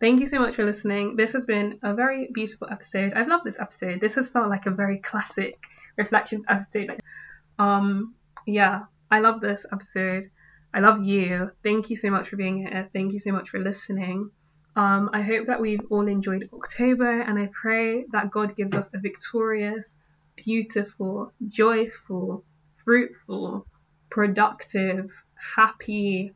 thank 0.00 0.20
you 0.20 0.26
so 0.26 0.38
much 0.38 0.54
for 0.54 0.64
listening. 0.64 1.16
This 1.16 1.32
has 1.32 1.44
been 1.44 1.78
a 1.82 1.92
very 1.92 2.30
beautiful 2.32 2.68
episode. 2.70 3.12
I've 3.12 3.28
loved 3.28 3.44
this 3.44 3.60
episode. 3.60 4.00
This 4.00 4.14
has 4.14 4.30
felt 4.30 4.48
like 4.48 4.64
a 4.64 4.70
very 4.70 4.98
classic 4.98 5.58
reflections 5.96 6.44
episode. 6.48 7.00
Um, 7.58 8.14
yeah, 8.46 8.82
I 9.10 9.20
love 9.20 9.40
this 9.40 9.64
episode. 9.72 10.30
I 10.72 10.80
love 10.80 11.04
you. 11.04 11.50
Thank 11.62 11.90
you 11.90 11.96
so 11.96 12.10
much 12.10 12.28
for 12.28 12.36
being 12.36 12.58
here. 12.58 12.88
Thank 12.92 13.12
you 13.12 13.20
so 13.20 13.32
much 13.32 13.50
for 13.50 13.60
listening. 13.60 14.30
Um, 14.76 15.10
I 15.12 15.22
hope 15.22 15.46
that 15.46 15.60
we've 15.60 15.86
all 15.88 16.08
enjoyed 16.08 16.48
October, 16.52 17.20
and 17.20 17.38
I 17.38 17.48
pray 17.52 18.04
that 18.10 18.32
God 18.32 18.56
gives 18.56 18.74
us 18.74 18.88
a 18.92 18.98
victorious, 18.98 19.86
beautiful, 20.34 21.32
joyful, 21.48 22.44
fruitful, 22.84 23.66
productive, 24.10 25.10
happy, 25.56 26.32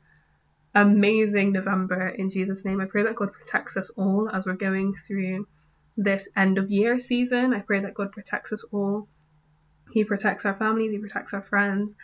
amazing 0.74 1.52
November 1.52 2.08
in 2.08 2.30
Jesus' 2.30 2.64
name. 2.64 2.80
I 2.80 2.84
pray 2.84 3.02
that 3.02 3.16
God 3.16 3.32
protects 3.32 3.76
us 3.76 3.90
all 3.96 4.30
as 4.32 4.46
we're 4.46 4.54
going 4.54 4.94
through 5.04 5.48
this 5.96 6.28
end 6.36 6.58
of 6.58 6.70
year 6.70 7.00
season. 7.00 7.52
I 7.52 7.60
pray 7.60 7.80
that 7.80 7.94
God 7.94 8.12
protects 8.12 8.52
us 8.52 8.64
all 8.70 9.08
he 9.90 10.04
protects 10.04 10.44
our 10.44 10.54
families, 10.54 10.92
He 10.92 10.98
protects 10.98 11.34
our 11.34 11.42
friends, 11.42 11.94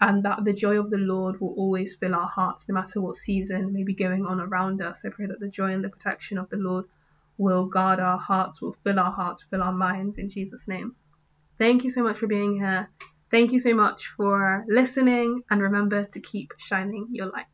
and 0.00 0.24
that 0.24 0.44
the 0.44 0.52
joy 0.52 0.78
of 0.78 0.90
the 0.90 0.98
Lord 0.98 1.40
will 1.40 1.54
always 1.56 1.94
fill 1.94 2.14
our 2.14 2.28
hearts 2.28 2.68
no 2.68 2.74
matter 2.74 3.00
what 3.00 3.16
season 3.16 3.72
may 3.72 3.84
be 3.84 3.94
going 3.94 4.26
on 4.26 4.40
around 4.40 4.82
us. 4.82 5.02
I 5.04 5.10
pray 5.10 5.26
that 5.26 5.40
the 5.40 5.48
joy 5.48 5.72
and 5.72 5.84
the 5.84 5.88
protection 5.88 6.38
of 6.38 6.50
the 6.50 6.56
Lord 6.56 6.86
will 7.38 7.66
guard 7.66 8.00
our 8.00 8.18
hearts, 8.18 8.60
will 8.60 8.76
fill 8.84 8.98
our 8.98 9.12
hearts, 9.12 9.44
fill 9.50 9.62
our 9.62 9.72
minds 9.72 10.18
in 10.18 10.28
Jesus' 10.28 10.66
name. 10.66 10.96
Thank 11.58 11.84
you 11.84 11.90
so 11.90 12.02
much 12.02 12.18
for 12.18 12.26
being 12.26 12.56
here. 12.56 12.90
Thank 13.30 13.52
you 13.52 13.60
so 13.60 13.74
much 13.74 14.08
for 14.16 14.64
listening, 14.68 15.42
and 15.50 15.62
remember 15.62 16.04
to 16.04 16.20
keep 16.20 16.52
shining 16.58 17.08
your 17.12 17.26
light. 17.26 17.46